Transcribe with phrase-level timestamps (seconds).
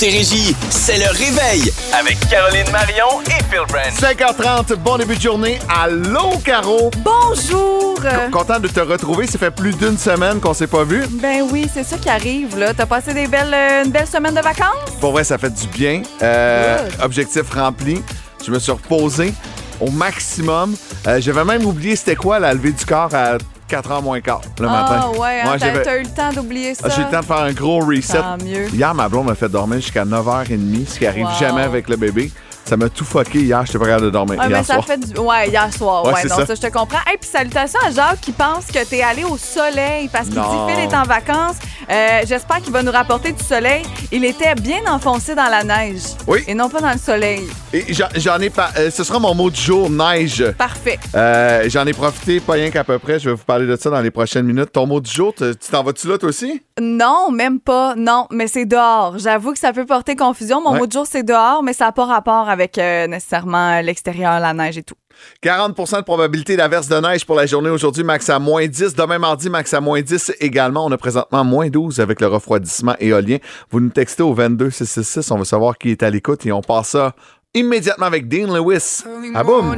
[0.00, 3.92] Montérégie, c'est le réveil avec Caroline Marion et Phil Brand.
[3.92, 5.58] 5h30, bon début de journée.
[5.68, 6.88] Allô, Caro?
[6.98, 7.96] Bonjour!
[8.30, 9.26] Content de te retrouver.
[9.26, 11.04] Ça fait plus d'une semaine qu'on s'est pas vu.
[11.20, 12.72] Ben oui, c'est ça qui arrive, là.
[12.74, 14.94] T'as passé des belles, euh, une belle semaine de vacances?
[15.00, 16.02] Pour vrai, ça fait du bien.
[16.22, 18.00] Euh, objectif rempli.
[18.46, 19.34] Je me suis reposé
[19.80, 20.76] au maximum.
[21.08, 23.38] Euh, J'avais même oublié c'était quoi la levée du corps à
[23.68, 25.00] 4h moins quart le matin.
[25.02, 26.86] Ah ouais, hein, Moi, t'as j'avais- t'as eu le temps d'oublier ça.
[26.86, 28.18] Ah, J'ai eu le temps de faire un gros reset.
[28.18, 28.68] Tant mieux.
[28.72, 31.32] Hier, ma blonde m'a fait dormir jusqu'à 9h30, ce qui arrive Wow.
[31.38, 32.30] jamais avec le bébé.
[32.68, 33.64] Ça m'a tout fucké hier.
[33.64, 34.84] J'étais pas capable de dormir Ah, hier ben, ça soir.
[34.84, 35.18] fait du...
[35.18, 36.04] Ouais, hier soir.
[36.04, 36.44] Ouais, Ouais, non, ça.
[36.46, 36.54] ça.
[36.54, 36.98] je te comprends.
[37.10, 40.40] Et puis salutations à Jacques qui pense que t'es allé au soleil parce qu'il dit
[40.68, 41.56] Phil est en vacances.
[41.90, 43.82] Euh, J'espère qu'il va nous rapporter du soleil.
[44.12, 46.02] Il était bien enfoncé dans la neige.
[46.26, 46.44] Oui.
[46.46, 47.48] Et non pas dans le soleil.
[47.72, 48.68] Et j'en- ai pas.
[48.76, 50.44] euh, ce sera mon mot du jour, neige.
[50.58, 50.98] Parfait.
[51.14, 53.18] Euh, J'en ai profité, pas rien qu'à peu près.
[53.18, 54.72] Je vais vous parler de ça dans les prochaines minutes.
[54.72, 56.62] Ton mot du jour, tu t'en vas-tu là, toi aussi?
[56.78, 57.94] Non, même pas.
[57.96, 59.14] Non, mais c'est dehors.
[59.18, 60.60] J'avoue que ça peut porter confusion.
[60.60, 60.80] Mon Ouais.
[60.80, 64.52] mot de jour, c'est dehors, mais ça n'a pas rapport avec euh, nécessairement l'extérieur, la
[64.52, 64.94] neige et tout.
[65.42, 68.94] 40% de probabilité d'averse de neige pour la journée aujourd'hui, max à moins 10.
[68.94, 70.86] Demain mardi, max à moins 10 également.
[70.86, 73.38] On a présentement moins 12 avec le refroidissement éolien.
[73.70, 75.30] Vous nous textez au 22666.
[75.32, 77.14] On veut savoir qui est à l'écoute et on passe ça
[77.54, 79.02] immédiatement avec Dean Lewis.
[79.34, 79.74] Ah boum!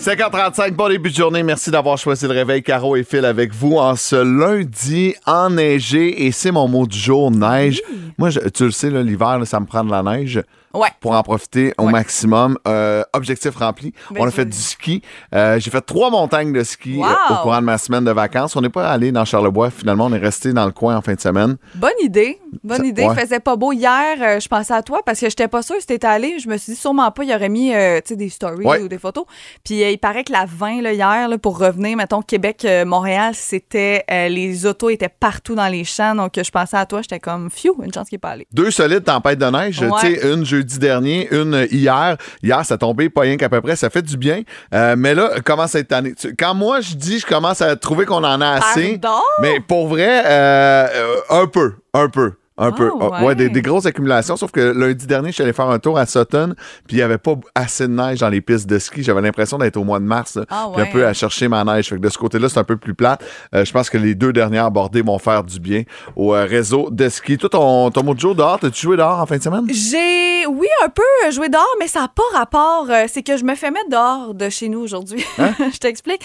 [0.00, 1.42] 5h35, bon début de journée.
[1.42, 2.62] Merci d'avoir choisi le réveil.
[2.62, 6.24] Caro et Phil avec vous en ce lundi enneigé.
[6.26, 7.82] Et c'est mon mot du jour, neige.
[8.16, 10.40] Moi, je- tu le sais, l'hiver, ça me prend de la neige
[10.78, 10.88] Ouais.
[11.00, 11.92] pour en profiter au Ouais.
[11.92, 12.56] maximum.
[12.66, 13.92] Euh, objectif rempli.
[14.10, 15.02] Ben, on a fait du ski.
[15.34, 17.06] Euh, J'ai fait trois montagnes de ski Wow!
[17.06, 18.54] euh, au courant de ma semaine de vacances.
[18.56, 19.70] On n'est pas allé dans Charlebois.
[19.70, 21.56] Finalement, on est resté dans le coin en fin de semaine.
[21.74, 22.38] Bonne idée.
[22.64, 23.04] Bonne idée.
[23.04, 23.14] ouais.
[23.16, 24.40] Il faisait pas beau hier.
[24.40, 26.38] je pensais à toi parce que j'étais pas sûre si t'étais allé.
[26.38, 27.24] Je me suis dit sûrement pas.
[27.24, 28.80] Il aurait mis des stories Ouais.
[28.80, 29.24] ou des photos.
[29.64, 34.04] Puis il paraît que la 20 là, hier, là, pour revenir, mettons, Québec-Montréal, c'était.
[34.28, 36.14] les autos étaient partout dans les champs.
[36.14, 37.02] Donc je pensais à toi.
[37.02, 38.46] J'étais comme, phew, une chance qu'il est pas allé.
[38.52, 39.80] Deux solides tempêtes de neige.
[39.80, 39.88] Ouais.
[40.00, 42.16] Tu sais, une jeudi dernier, une hier.
[42.42, 43.76] Hier, ça tombait pas rien qu'à peu près.
[43.76, 44.42] Ça fait du bien.
[44.74, 46.14] Euh, mais là, comment cette année?
[46.38, 48.98] Quand moi, je dis, je commence à trouver qu'on en a assez.
[48.98, 49.22] Pardon?
[49.40, 52.32] Mais pour vrai, euh, euh, un peu, un peu.
[52.60, 52.90] Un Ah, peu.
[52.90, 53.22] ouais.
[53.24, 54.36] ouais, des, des grosses accumulations.
[54.36, 56.54] Sauf que lundi dernier, je suis allé faire un tour à Sutton,
[56.86, 59.02] puis il n'y avait pas assez de neige dans les pistes de ski.
[59.02, 60.90] J'avais l'impression d'être au mois de mars, là, Ah, puis un ouais.
[60.90, 61.88] peu à chercher ma neige.
[61.88, 63.22] Fait que de ce côté-là, c'est un peu plus plate.
[63.54, 65.84] Euh, je pense que les deux dernières bordées vont faire du bien
[66.16, 67.38] au euh, réseau de ski.
[67.38, 69.66] Toi, ton, ton mot de jour dehors, t'as-tu joué dehors en fin de semaine?
[69.70, 72.86] J'ai, oui, un peu euh, joué dehors, mais ça n'a pas rapport.
[72.90, 75.24] euh, c'est que je me fais mettre dehors de chez nous aujourd'hui.
[75.38, 75.52] Hein?
[75.72, 76.22] je t'explique.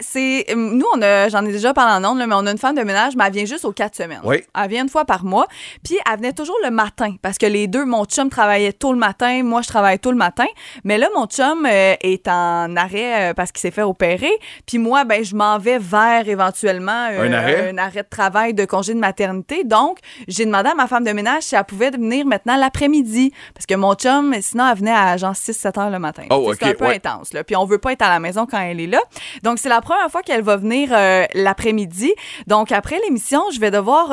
[0.00, 2.74] C'est, nous, on a, j'en ai déjà parlé en ondes, mais on a une femme
[2.76, 4.20] de ménage, mais elle vient juste aux quatre semaines.
[4.24, 4.42] Oui.
[4.60, 5.46] Elle vient une fois par mois.
[5.84, 8.98] Puis elle venait toujours le matin, parce que les deux, mon chum travaillait tôt le
[8.98, 10.46] matin, moi, je travaille tôt le matin.
[10.84, 14.30] Mais là, mon chum euh, est en arrêt euh, parce qu'il s'est fait opérer.
[14.66, 17.70] Puis moi, ben, je m'en vais vers éventuellement euh, Un arrêt?
[17.70, 19.64] un arrêt de travail de congé de maternité.
[19.64, 23.32] Donc, j'ai demandé à ma femme de ménage si elle pouvait venir maintenant l'après-midi.
[23.54, 26.24] Parce que mon chum, sinon, elle venait à genre 6-7 heures le matin.
[26.30, 26.96] Oh, C'est un peu ouais.
[26.96, 27.32] intense.
[27.32, 27.44] Là.
[27.44, 29.00] Puis on veut pas être à la maison quand elle est là.
[29.42, 30.90] Donc, c'est la première fois qu'elle va venir
[31.34, 32.12] l'après-midi.
[32.46, 34.10] Donc, après l'émission, je vais devoir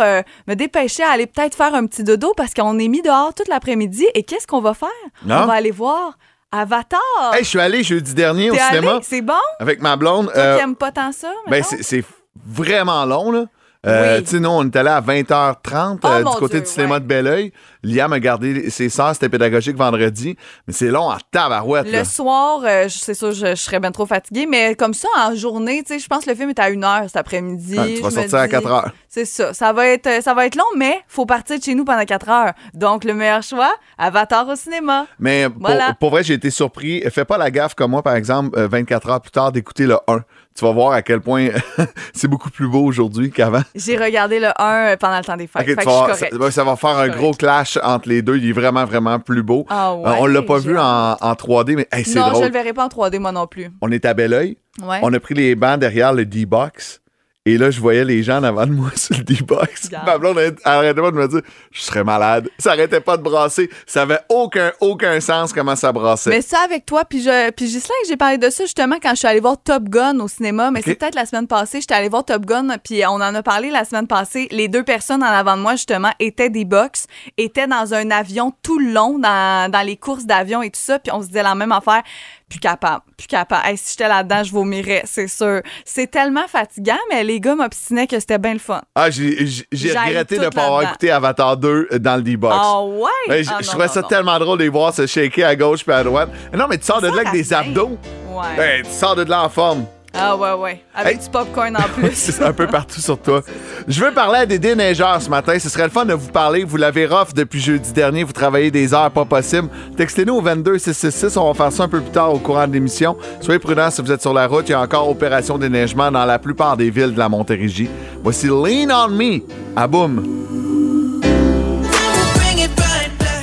[0.47, 3.47] me dépêcher à aller peut-être faire un petit dodo parce qu'on est mis dehors toute
[3.47, 4.05] l'après-midi.
[4.13, 4.89] Et qu'est-ce qu'on va faire?
[5.25, 5.41] Non.
[5.43, 6.17] On va aller voir
[6.51, 6.99] Avatar.
[7.33, 9.33] Hey, je suis allé jeudi dernier au cinéma C'est bon?
[9.59, 10.27] avec ma blonde.
[10.33, 11.31] Toi Euh, qui aimes pas tant ça?
[11.47, 12.03] ben, c'est
[12.45, 13.45] vraiment long, là.
[13.85, 14.23] Euh, Oui.
[14.23, 16.95] Tu sais, nous, on est allé à 20h30 Oh, euh, du côté Dieu, du cinéma
[16.95, 16.99] ouais.
[17.01, 17.51] de Belleuil.
[17.83, 20.35] Liam a gardé ses sœurs, c'était pédagogique vendredi.
[20.67, 21.99] Mais c'est long en tabarouette, là.
[21.99, 25.35] Le soir, euh, c'est sûr, je, je serais bien trop fatiguée, mais comme ça, en
[25.35, 27.77] journée, tu sais, je pense que le film est à une heure cet après-midi.
[27.77, 28.91] Ouais, tu vas sortir à dis, 4 heures.
[29.07, 29.53] C'est ça.
[29.53, 32.03] Ça va, être, euh, ça va être long, mais faut partir de chez nous pendant
[32.05, 32.53] 4 heures.
[32.73, 35.05] Donc, le meilleur choix, Avatar au cinéma.
[35.19, 35.95] Mais pour, Voilà.
[35.99, 37.03] pour vrai, j'ai été surpris.
[37.11, 39.97] Fais pas la gaffe comme moi, par exemple, euh, 24 heures plus tard, d'écouter le
[40.07, 40.21] 1.
[40.57, 41.49] Tu vas voir à quel point
[42.13, 43.59] c'est beaucoup plus beau aujourd'hui qu'avant.
[43.75, 45.61] J'ai regardé le 1 pendant le temps des fêtes.
[45.63, 45.97] Ok, fait tu que vas je
[46.37, 48.37] voir, suis ça, va faire un gros clash entre les deux.
[48.37, 49.65] Il est vraiment, vraiment plus beau.
[49.69, 52.31] Ah Euh, ouais, on l'a pas vu en, en 3D, mais hey, c'est Non, je
[52.31, 52.45] drôle.
[52.45, 53.69] le verrai pas en 3D, moi non plus.
[53.81, 54.57] On est à Belleuil.
[54.81, 54.99] Ouais.
[55.01, 57.01] On a pris les bancs derrière le D-Box.
[57.47, 59.85] Et là, je voyais les gens en avant de moi sur le D-Box.
[59.85, 60.07] Regarde.
[60.07, 61.41] Ma blonde arrêtait pas de me dire
[61.71, 62.49] je serais malade.
[62.57, 63.69] Ça arrêtait pas de brasser.
[63.85, 66.31] Ça avait aucun, aucun sens comment ça brassait.
[66.31, 67.67] Mais ça avec toi, puis je, puis
[68.07, 70.81] j'ai parlé de ça justement quand je suis allée voir Top Gun au cinéma, mais
[70.81, 73.69] c'est peut-être la semaine passée, j'étais allée voir Top Gun, puis on en a parlé
[73.69, 74.47] la semaine passée.
[74.49, 77.05] Les deux personnes en avant de moi justement étaient des box,
[77.37, 80.97] étaient dans un avion tout le long dans, dans les courses d'avion et tout ça,
[80.97, 82.01] puis on se disait la même affaire.
[82.47, 83.67] Plus capable, plus capable.
[83.67, 85.61] Hey, si j'étais là-dedans, je vomirais, c'est sûr.
[85.83, 88.81] C'est tellement fatigant, mais les gars m'obstinaient que c'était bien le fun.
[88.93, 89.33] Ah, j'ai
[89.73, 92.55] regretté de ne pas avoir écouté Avatar 2 dans le D-Box.
[92.57, 93.09] Ah ouais?
[93.27, 94.07] Ben, je Ah, je trouvais non, ça non.
[94.07, 96.29] tellement drôle de les voir se shaker à gauche puis à droite.
[96.51, 97.97] Mais non, mais tu sors de là avec des abdos.
[98.29, 98.55] Ouais.
[98.55, 99.85] Ben, tu sors de là en forme.
[100.17, 100.83] Ah ouais, ouais.
[100.93, 101.23] Avec Hey.
[101.23, 102.11] du popcorn en plus.
[102.13, 103.41] C'est un peu partout sur toi.
[103.87, 105.57] Je veux parler à des déneigeurs ce matin.
[105.59, 106.63] Ce serait le fun de vous parler.
[106.63, 108.23] Vous l'avez rough depuis jeudi dernier.
[108.23, 109.67] Vous travaillez des heures pas possibles.
[109.97, 111.37] Textez-nous au 22666.
[111.37, 113.17] On va faire ça un peu plus tard au courant de l'émission.
[113.41, 114.67] Soyez prudents si vous êtes sur la route.
[114.69, 117.89] Il y a encore opération déneigement dans la plupart des villes de la Montérégie.
[118.23, 119.41] Voici Lean on Me
[119.75, 120.23] à Boom.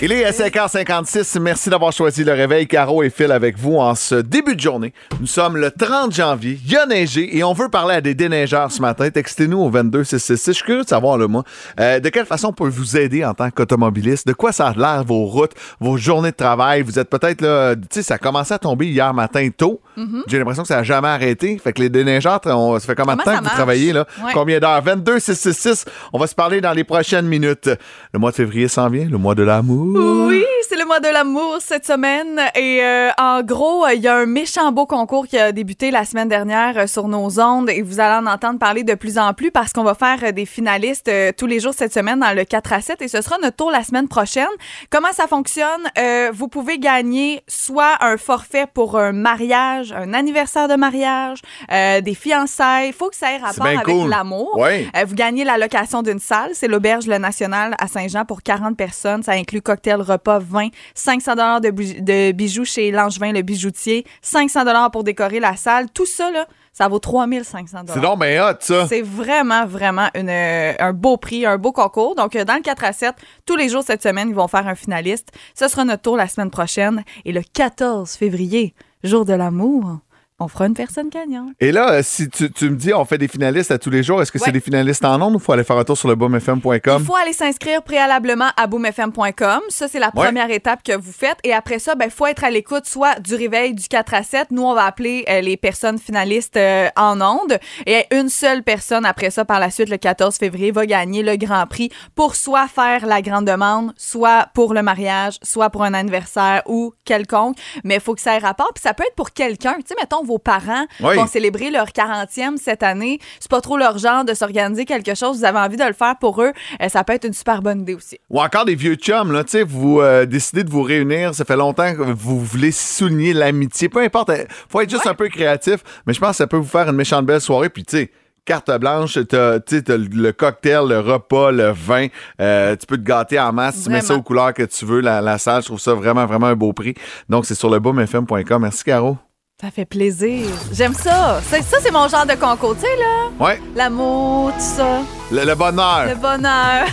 [0.05, 1.39] Il est 5h56.
[1.39, 2.67] Merci d'avoir choisi le réveil.
[2.67, 4.93] Caro et Phil avec vous en ce début de journée.
[5.21, 6.59] Nous sommes le 30 janvier.
[6.67, 9.09] Il y a neigé et on veut parler à des déneigeurs ce matin.
[9.11, 10.45] Textez-nous au 22666.
[10.45, 11.45] Je suis curieux de savoir, là, moi,
[11.79, 14.27] euh, de quelle façon on peut vous aider en tant qu'automobiliste?
[14.27, 16.83] De quoi ça a l'air vos routes, vos journées de travail?
[16.83, 19.81] Vous êtes peut-être là, tu sais, ça a commencé à tomber hier matin tôt.
[20.27, 21.61] J'ai l'impression que ça n'a jamais arrêté.
[21.63, 24.07] Fait que les déneigeurs, on, ça fait combien de temps que vous travaillez, là?
[24.25, 24.33] Ouais.
[24.35, 24.83] Combien d'heures?
[24.83, 25.85] 22666.
[26.13, 27.71] On va se parler dans les prochaines minutes.
[28.13, 29.92] Le mois de février s'en vient, le mois de l'amour.
[29.95, 32.41] Oui, c'est le mois de l'amour cette semaine.
[32.55, 36.07] Et euh, en gros, il y a un méchant beau concours qui a débuté la
[36.07, 39.35] semaine dernière euh, sur nos ondes et vous allez en entendre parler de plus en
[39.35, 42.35] plus parce qu'on va faire euh, des finalistes euh, tous les jours cette semaine dans
[42.35, 44.49] le 4 à 7 et ce sera notre tour la semaine prochaine.
[44.89, 45.91] Comment ça fonctionne?
[45.99, 51.41] Euh, vous pouvez gagner soit un forfait pour un mariage, un anniversaire de mariage,
[51.71, 52.89] euh, des fiançailles.
[52.89, 54.09] Il faut que ça ait rapport avec cool.
[54.09, 54.57] l'amour.
[54.57, 54.87] Ouais.
[55.07, 56.53] Vous gagnez la location d'une salle.
[56.55, 59.23] C'est l'Auberge Le National à Saint-Jean pour 40 personnes.
[59.23, 60.62] Ça inclut cocktail, repas, vin,
[60.95, 65.91] 500 dollars de, bijoux chez Langevin, le bijoutier, 500 dollars pour décorer la salle.
[65.91, 68.17] Tout ça, là, ça vaut 3500 C'est dollars.
[68.17, 68.87] donc bien hot, ça.
[68.87, 72.15] C'est vraiment, vraiment une, euh, un beau prix, un beau concours.
[72.15, 73.15] Donc, euh, dans le 4 à 7,
[73.45, 75.29] tous les jours cette semaine, ils vont faire un finaliste.
[75.55, 77.05] Ce sera notre tour la semaine prochaine.
[77.25, 78.75] Et le 14 février,
[79.05, 79.99] jour de l'amour,
[80.39, 81.51] on fera une personne gagnante.
[81.61, 84.03] Et là, euh, si tu, tu me dis on fait des finalistes à tous les
[84.03, 86.09] jours, est-ce que c'est des finalistes en ondes ou faut aller faire un tour sur
[86.09, 86.97] le boomfm.com?
[87.01, 89.61] Il faut aller s'inscrire préalablement à boomfm.com.
[89.69, 90.25] Ça, c'est la Ouais.
[90.25, 91.39] première étape que vous faites.
[91.45, 94.51] Et après ça, il faut être à l'écoute soit du réveil du 4 à 7.
[94.51, 97.59] Nous, on va appeler euh, les personnes finalistes euh, en ondes.
[97.87, 101.37] Et une seule personne, après ça, par la suite, le 14 février, va gagner le
[101.37, 105.95] grand prix pour soit faire la grande demande, soit pour le mariage, soit pour un
[105.95, 107.57] anniversaire ou quelconque.
[107.85, 108.71] Mais il faut que ça ait rapport.
[108.75, 109.75] Puis ça peut être pour quelqu'un.
[109.77, 111.17] Tu sais, mettons, vos parents Oui.
[111.17, 113.19] vont célébrer leur 40e cette année.
[113.39, 115.39] C'est pas trop leur genre de s'organiser quelque chose.
[115.39, 116.53] Vous avez envie de le faire pour eux.
[116.81, 118.19] Euh, ça peut être une super bonne idée aussi.
[118.31, 121.45] Ou encore des vieux chums, là, tu sais, vous euh, décidez de vous réunir, ça
[121.45, 125.29] fait longtemps que vous voulez souligner l'amitié, peu importe, euh, faut être juste un peu
[125.29, 127.97] créatif, mais je pense que ça peut vous faire une méchante belle soirée, puis tu
[127.99, 128.11] sais,
[128.45, 132.07] carte blanche, t'as t'as le cocktail, le repas, le vin,
[132.41, 135.01] euh, tu peux te gâter en masse, tu mets ça aux couleurs que tu veux,
[135.01, 136.95] la, la salle, je trouve ça vraiment, vraiment un beau prix.
[137.29, 138.63] Donc, c'est sur le boomfm.com.
[138.63, 139.17] Merci, Caro.
[139.61, 140.47] Ça fait plaisir.
[140.73, 141.41] J'aime ça.
[141.49, 142.75] Ça, ça, c'est mon genre de concours.
[142.75, 146.87] Tu sais, là, Ouais, l'amour, tout ça, le, le bonheur, le bonheur.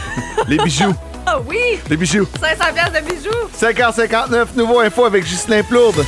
[0.47, 0.93] les bijoux,
[1.25, 1.79] Ah oui!
[1.89, 2.27] les bijoux.
[2.39, 3.49] 500 pièces de bijoux.
[3.59, 6.05] 5h59, nouveau info avec Justin Plourde.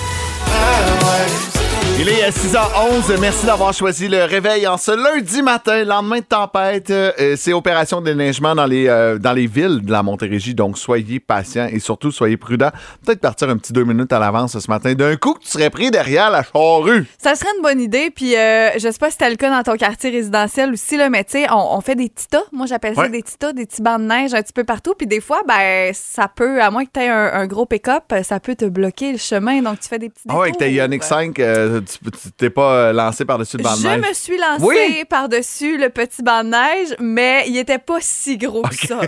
[2.00, 3.20] Il est à 6h11.
[3.20, 6.90] Merci d'avoir choisi le réveil en ce lundi matin, lendemain de tempête.
[6.90, 10.56] Euh, c'est opération de déneigement dans les, euh, dans les villes de la Montérégie.
[10.56, 12.72] Donc, soyez patients et surtout, soyez prudents.
[13.06, 14.94] Peut-être partir un petit deux minutes à l'avance ce matin.
[14.96, 17.06] D'un coup, que tu serais pris derrière la charrue.
[17.22, 18.10] Ça serait une bonne idée.
[18.10, 21.10] Puis, euh, je sais pas si c'était le cas dans ton quartier résidentiel aussi, là,
[21.12, 22.44] mais tu sais, on, on fait des petits tas.
[22.52, 23.10] Moi, j'appelle ça Ouais.
[23.10, 24.96] des petits tas, des petits bancs de neige un petit peu partout.
[24.98, 28.06] Puis, des fois, ben, ça peut, à moins que tu aies un, un gros pick-up,
[28.24, 29.62] ça peut te bloquer le chemin.
[29.62, 30.78] Donc, tu fais des petits Ah ouais, ta détours.
[30.84, 34.08] Ioniq 5, euh, tu t'es pas euh, lancé par-dessus le banc de Je neige.
[34.10, 35.06] me suis lancée Oui?
[35.10, 39.02] par-dessus le petit banc de neige, mais il était pas si gros que ça.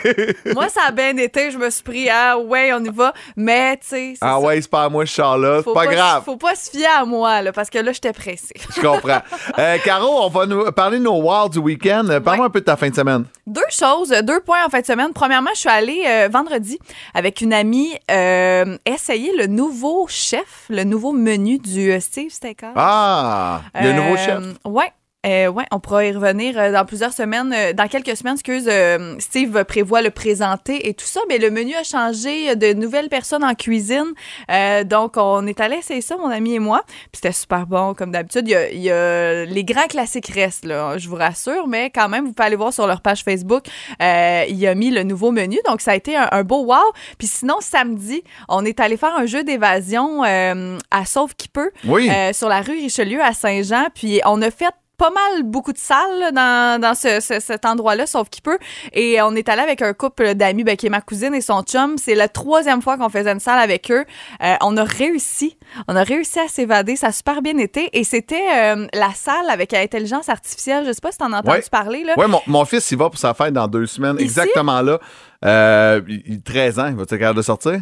[0.54, 1.52] Moi, ça a bien été.
[1.52, 3.14] Je me suis pris, ah ouais, on y va.
[3.36, 4.40] Mais, tu sais, Ah ça.
[4.40, 5.58] ouais, c'est pas à moi, ce char-là.
[5.58, 6.24] C'est Faut pas, grave.
[6.24, 8.54] Faut pas se fier à moi, là, parce que là, j'étais pressée.
[8.76, 9.22] Je comprends.
[9.60, 12.06] Euh, Caro, on va nous parler de nos Wilds du week-end.
[12.10, 12.48] Euh, Parle-moi Ouais.
[12.48, 13.26] un peu de ta fin de semaine.
[13.46, 15.12] Deux choses, deux points en fin de semaine.
[15.14, 16.80] Premièrement, je suis allée euh, vendredi
[17.14, 22.63] avec une amie euh, essayer le nouveau chef, le nouveau menu du Steve Steakhouse.
[22.76, 24.44] Ah, un nouveau Euh, chef.
[24.66, 24.92] Ouais.
[25.26, 27.54] Euh, ouais, on pourra y revenir euh, dans plusieurs semaines.
[27.56, 31.50] euh, dans quelques semaines, excuse, euh, Steve prévoit le présenter et tout ça, mais le
[31.50, 34.12] menu a changé, euh, de nouvelles personnes en cuisine.
[34.52, 36.82] Euh, donc, on est allé essayer ça, mon ami et moi.
[36.88, 38.48] Puis c'était super bon, comme d'habitude.
[38.50, 42.26] Il y y a- les grands classiques restent, là, je vous rassure, mais quand même,
[42.26, 43.64] vous pouvez aller voir sur leur page Facebook.
[44.02, 46.76] Euh, il a mis le nouveau menu, donc ça a été un, un beau wow.
[47.18, 51.72] Puis sinon, samedi, on est allé faire un jeu d'évasion euh, à Sauve qui peut
[51.88, 52.10] Oui.
[52.10, 53.86] euh, sur la rue Richelieu à Saint-Jean.
[53.96, 54.66] Puis on a fait
[54.98, 58.58] pas mal beaucoup de salles dans, dans ce- ce- cet endroit-là, sauf qu'il peut.
[58.94, 61.64] Et on est allé avec un couple d'amis, ben, qui est ma cousine et son
[61.64, 61.98] chum.
[61.98, 64.06] C'est la troisième fois qu'on faisait une salle avec eux.
[64.44, 65.58] Euh, on a réussi.
[65.88, 66.96] On a réussi à s'évader.
[66.96, 67.90] Ça a super bien été.
[67.94, 70.86] Et c'était euh, la salle avec l'intelligence artificielle.
[70.86, 71.64] Je sais pas si t'en as entendu Ouais.
[71.72, 72.04] parler.
[72.04, 72.14] Là.
[72.18, 74.16] Oui, mon, mon fils, il va pour sa fête dans deux semaines.
[74.18, 74.24] Ici?
[74.26, 75.00] Exactement là.
[75.46, 77.82] Euh, il, il- 13 ans, il va être capable de sortir?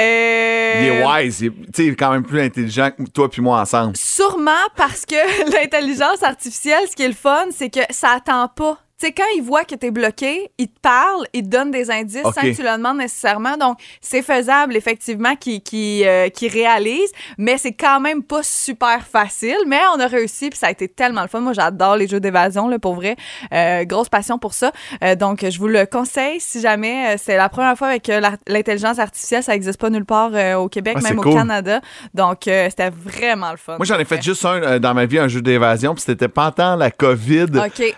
[0.00, 1.40] Euh, Il est wise.
[1.40, 3.96] Il est, il quand même plus intelligent que toi puis moi ensemble.
[3.96, 8.78] Sûrement parce que l'intelligence artificielle, ce qui est le fun, c'est que ça attend pas.
[9.00, 11.88] Tu sais, quand il voit que t'es bloqué, il te parle, il te donne des
[11.88, 13.56] indices sans que tu le demandes nécessairement.
[13.56, 19.06] Donc, c'est faisable, effectivement, qu'il qu'il, euh, qu'il réalise, mais c'est quand même pas super
[19.06, 19.58] facile.
[19.68, 21.38] Mais on a réussi, puis ça a été tellement le fun.
[21.38, 23.14] Moi, j'adore les jeux d'évasion, là, pour vrai.
[23.54, 24.72] Euh, grosse passion pour ça.
[25.04, 27.16] Euh, donc, je vous le conseille si jamais.
[27.18, 28.10] c'est la première fois avec
[28.48, 31.34] l'intelligence artificielle, ça n'existe pas nulle part au Québec, Ah, même au cool.
[31.34, 31.80] Canada.
[32.14, 33.76] Donc, c'était vraiment le fun.
[33.76, 36.74] Moi, j'en ai fait juste un dans ma vie, un jeu d'évasion, puis c'était pendant
[36.74, 37.46] la COVID.
[37.64, 37.94] OK.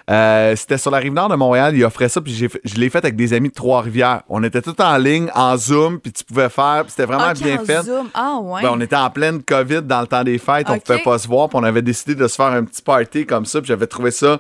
[0.57, 2.33] C'était sur la rive nord de Montréal, il offrait ça, puis
[2.65, 4.23] je l'ai fait avec des amis de Trois-Rivières.
[4.29, 7.61] On était tous en ligne, en Zoom, puis tu pouvais faire, c'était vraiment Ok, bien
[7.61, 7.83] en fait.
[7.83, 8.09] Zoom.
[8.15, 8.63] Ah, ouais.
[8.63, 10.85] Ben, on était en pleine COVID dans le temps des fêtes, on Ok.
[10.85, 13.45] pouvait pas se voir, puis on avait décidé de se faire un petit party comme
[13.47, 14.39] ça, puis j'avais trouvé ça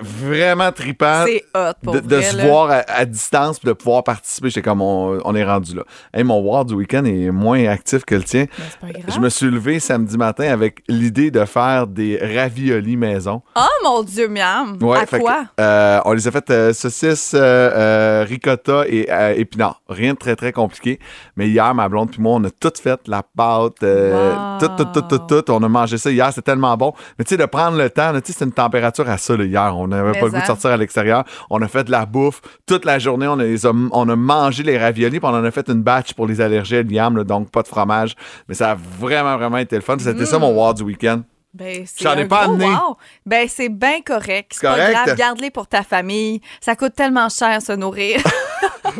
[0.00, 1.24] vraiment trippant.
[1.26, 2.46] C'est hot pour de, de vrai, se là.
[2.46, 4.48] voir à, à distance puis de pouvoir participer.
[4.48, 5.82] J'étais comme, on, on est rendu là.
[6.12, 8.46] Hey, mon War du week-end est moins actif que le tien.
[8.56, 9.14] C'est pas grave.
[9.14, 13.42] Je me suis levé samedi matin avec l'idée de faire des raviolis maison.
[13.56, 14.78] Oh mon Dieu, miam!
[14.80, 15.44] Ouais, à fait que, quoi?
[15.60, 19.82] euh, on les a fait euh, saucisses, euh, euh, ricotta et euh, épinards.
[19.88, 20.98] Rien de très, très compliqué.
[21.36, 24.58] Mais hier, ma blonde puis moi, on a tout fait, la pâte, euh, Wow.
[24.60, 25.52] tout, tout, tout, tout, tout.
[25.52, 26.92] On a mangé ça hier, c'était tellement bon.
[27.18, 29.44] Mais tu sais, de prendre le temps, tu sais, c'était une température à ça là,
[29.44, 29.73] hier.
[29.76, 31.24] On n'avait pas le goût de sortir à l'extérieur.
[31.50, 33.26] On a fait de la bouffe toute la journée.
[33.28, 35.82] On a, les a- on a mangé les raviolis, puis on en a fait une
[35.82, 38.14] batch pour les allergies à Liam, là, donc pas de fromage.
[38.48, 39.96] Mais ça a vraiment, vraiment été le fun.
[39.98, 40.56] C'était ça mon Mm.
[40.56, 41.22] war du week-end.
[41.52, 42.66] Ben, c'est J'en ai pas gros amené.
[42.68, 42.96] wow.
[43.24, 44.52] Ben, c'est bien correct.
[44.54, 44.92] C'est pas Correct.
[45.04, 45.16] grave.
[45.16, 46.40] Garde-les pour ta famille.
[46.60, 48.20] Ça coûte tellement cher se nourrir.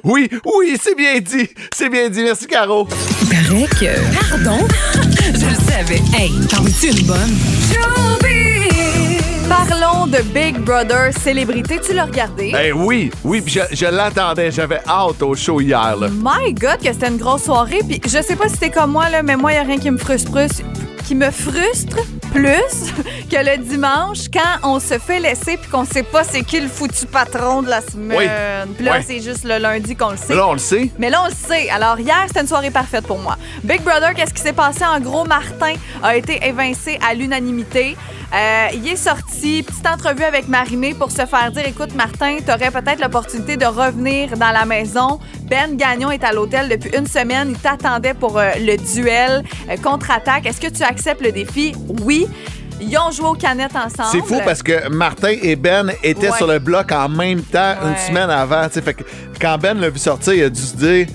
[0.02, 0.28] Oui,
[0.58, 1.48] oui, c'est bien dit.
[1.74, 2.22] C'est bien dit.
[2.24, 2.86] Merci, Caro.
[3.22, 4.30] Il paraît que.
[4.30, 4.58] Pardon?
[5.20, 6.02] Je le savais.
[6.16, 7.34] Hey, t'en veux-tu une bonne?
[9.68, 11.80] Parlons de Big Brother célébrité.
[11.80, 12.52] Tu l'as regardé?
[12.62, 14.50] Eh oui, oui, puis je, je l'attendais.
[14.50, 15.96] J'avais hâte au show hier.
[15.96, 16.08] Là.
[16.10, 17.80] My God, que c'était une grosse soirée.
[17.88, 19.90] Puis je sais pas si t'es comme moi, là, mais moi, il a rien qui
[19.90, 20.62] me frustre plus,
[21.06, 21.96] qui me frustre
[22.32, 22.92] plus
[23.30, 26.66] que le dimanche quand on se fait laisser puis qu'on sait pas c'est qui le
[26.68, 28.18] foutu patron de la semaine.
[28.18, 28.74] Oui.
[28.76, 29.04] Puis là, Oui.
[29.06, 30.34] c'est juste le lundi qu'on le sait.
[30.34, 30.90] Là, on le sait.
[30.98, 31.70] Mais là, on le sait.
[31.70, 33.36] Alors, hier, c'était une soirée parfaite pour moi.
[33.62, 34.84] Big Brother, qu'est-ce qui s'est passé?
[34.84, 37.96] En gros, Martin a été évincé à l'unanimité.
[38.34, 42.50] Euh, il est sorti, petite entrevue avec Marimé pour se faire dire écoute, Martin, tu
[42.52, 45.20] aurais peut-être l'opportunité de revenir dans la maison.
[45.48, 47.48] Ben Gagnon est à l'hôtel depuis une semaine.
[47.50, 50.46] Il t'attendait pour euh, le duel euh, contre-attaque.
[50.46, 51.74] Est-ce que tu acceptes le défi?
[52.02, 52.26] Oui.
[52.80, 54.08] Ils ont joué aux canettes ensemble.
[54.10, 56.36] C'est fou parce que Martin et Ben étaient Ouais.
[56.36, 58.68] sur le bloc en même temps une semaine avant.
[58.68, 59.04] Fait que
[59.40, 61.06] quand Ben l'a vu sortir, il a dû se dire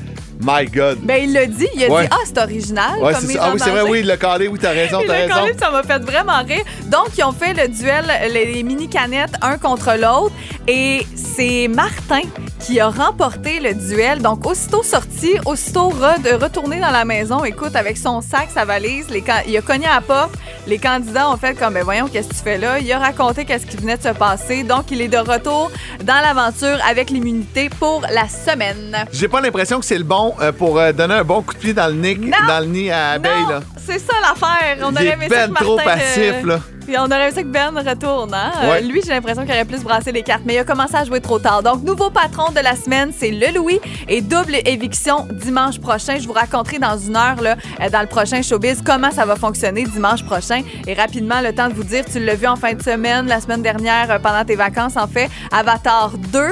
[0.41, 1.00] My God.
[1.01, 1.67] Ben, il l'a dit.
[1.75, 2.03] Il a Ouais.
[2.03, 2.98] dit Ah, c'est original.
[3.01, 3.29] Ouais, comme.
[3.39, 4.48] Ah oui, c'est vrai, oui, il l'a calé.
[4.48, 5.34] Oui, t'as raison, t'as raison.
[5.41, 6.63] collé, ça m'a fait vraiment rire.
[6.86, 10.34] Donc, ils ont fait le duel, les, les mini-canettes, un contre l'autre.
[10.67, 12.22] Et c'est Martin
[12.62, 14.22] qui a remporté le duel.
[14.22, 18.63] Donc, aussitôt sorti, aussitôt re- de retourné dans la maison, écoute, avec son sac, sa
[18.65, 20.31] valise, les il a cogné à la porte.
[20.68, 22.80] Les candidats ont fait comme, ben voyons, qu'est-ce que tu fais là?
[22.80, 24.63] Il a raconté qu'est-ce qui venait de se passer.
[24.63, 25.72] Donc, il est de retour
[26.04, 28.96] dans l'aventure avec l'immunité pour la semaine.
[29.12, 31.60] J'ai pas l'impression que c'est le bon euh, pour euh, donner un bon coup de
[31.60, 32.38] pied dans le nez, Non.
[32.48, 33.32] dans le nid à abeille.
[33.86, 34.78] C'est ça l'affaire.
[34.84, 36.60] On Il aurait est aimé ça ben trop passif, euh, là.
[36.89, 38.34] Puis on aurait aimé que Ben retourne.
[38.34, 38.51] Hein?
[38.63, 38.81] Euh, Ouais.
[38.81, 41.22] lui, j'ai l'impression qu'il aurait plus brassé les cartes, mais il a commencé à jouer
[41.22, 41.62] trop tard.
[41.62, 46.17] Donc, nouveau patron de la semaine, c'est le Louis et double éviction dimanche prochain.
[46.19, 49.36] Je vous raconterai dans une heure, là, euh, dans le prochain showbiz, comment ça va
[49.36, 50.63] fonctionner dimanche prochain.
[50.88, 53.39] Et rapidement, le temps de vous dire, tu l'as vu en fin de semaine, la
[53.39, 56.51] semaine dernière, euh, pendant tes vacances, en fait, Avatar 2, euh,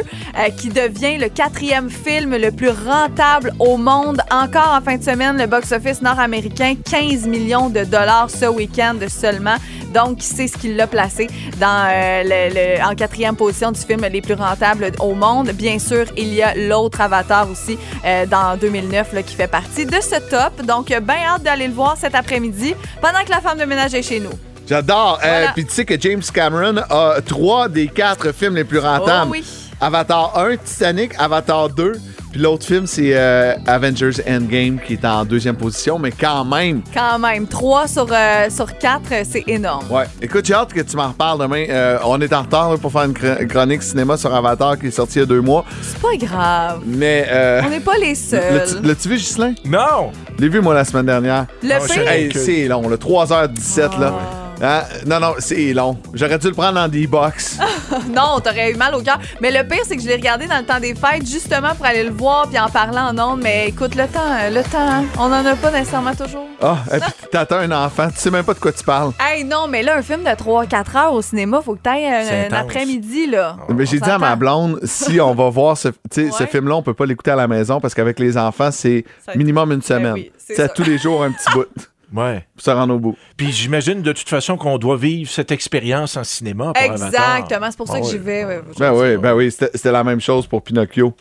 [0.55, 4.21] qui devient le quatrième film le plus rentable au monde.
[4.29, 9.55] Encore en fin de semaine, le box-office nord-américain, 15 millions de dollars ce week-end seulement.
[9.95, 11.27] Donc, c'est ce qui l'a placé
[11.59, 15.49] dans, euh, le- le- en quatrième position du film les plus rentables au monde.
[15.51, 19.85] Bien sûr, il y a l'autre Avatar aussi euh, dans 2009 là, qui fait partie
[19.85, 20.65] de ce top.
[20.65, 24.01] Donc, bien hâte d'aller le voir cet après-midi pendant que la femme de ménage est
[24.03, 24.31] chez nous.
[24.69, 25.19] J'adore.
[25.23, 25.45] Euh.
[25.53, 29.29] Puis tu sais que James Cameron a trois des quatre films les plus rentables.
[29.29, 29.43] Oh oui.
[29.79, 31.93] Avatar 1, Titanic, Avatar 2.
[32.37, 36.83] Puis l'autre film, c'est euh, Avengers Endgame qui est en deuxième position, mais quand même.
[36.93, 39.83] Quand même, 3 sur, euh, sur 4, c'est énorme.
[39.89, 40.03] Ouais.
[40.21, 41.65] Écoute, j'ai hâte que tu m'en reparles demain.
[41.67, 44.85] Euh, on est en retard là, pour faire une chro- chronique cinéma sur Avatar qui
[44.85, 45.65] est sorti il y a deux mois.
[45.81, 46.81] C'est pas grave.
[46.85, 47.25] Mais.
[47.27, 48.63] Euh, On n'est pas les seuls.
[48.83, 49.55] l'as-tu vu, Ghislain?
[49.65, 50.11] Non!
[50.37, 51.47] Je l'ai vu, moi, la semaine dernière.
[51.63, 52.97] Le Oh, Hey, c'est long, là.
[52.97, 54.13] 3h17, là.
[54.61, 54.81] Hein?
[55.05, 55.97] Non, non, c'est long.
[56.13, 57.59] J'aurais dû le prendre dans des box.
[58.09, 59.19] non, t'aurais eu mal au cœur.
[59.39, 61.85] Mais le pire, c'est que je l'ai regardé dans le temps des fêtes, justement pour
[61.85, 63.41] aller le voir puis en parler en ondes.
[63.43, 66.45] Mais écoute, le temps, hein, le temps, hein, on en a pas nécessairement toujours.
[66.61, 69.11] Ah, et puis t'attends un enfant, tu sais même pas de quoi tu parles.
[69.19, 72.51] Hey, non, mais là, un film de 3-4 heures au cinéma, faut que t'ailles C'est
[72.51, 73.57] un, un après-midi, là.
[73.69, 76.95] Mais j'ai dit à ma blonde, si on va voir ce, ce film-là, on peut
[76.95, 80.13] pas l'écouter à la maison parce qu'avec les enfants, c'est minimum une semaine.
[80.13, 81.67] oui, c'est tous les jours un petit bout
[82.13, 82.45] Ouais.
[82.55, 83.15] pour se rendre au bout.
[83.35, 86.71] Puis j'imagine de toute façon qu'on doit vivre cette expérience en cinéma.
[86.81, 88.45] Exactement, c'est pour ça Ah que j'y vais.
[88.45, 88.61] ouais.
[88.79, 91.13] Ben oui, ben oui, c'était la même chose pour Pinocchio.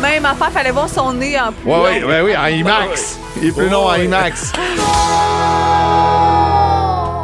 [0.00, 1.70] Même affaire, fallait voir son nez en plus.
[1.70, 1.82] Ouais, long.
[1.84, 3.18] ouais, ben oui, en IMAX.
[3.40, 3.94] Il est plus Ouais, long en.
[3.94, 4.52] IMAX.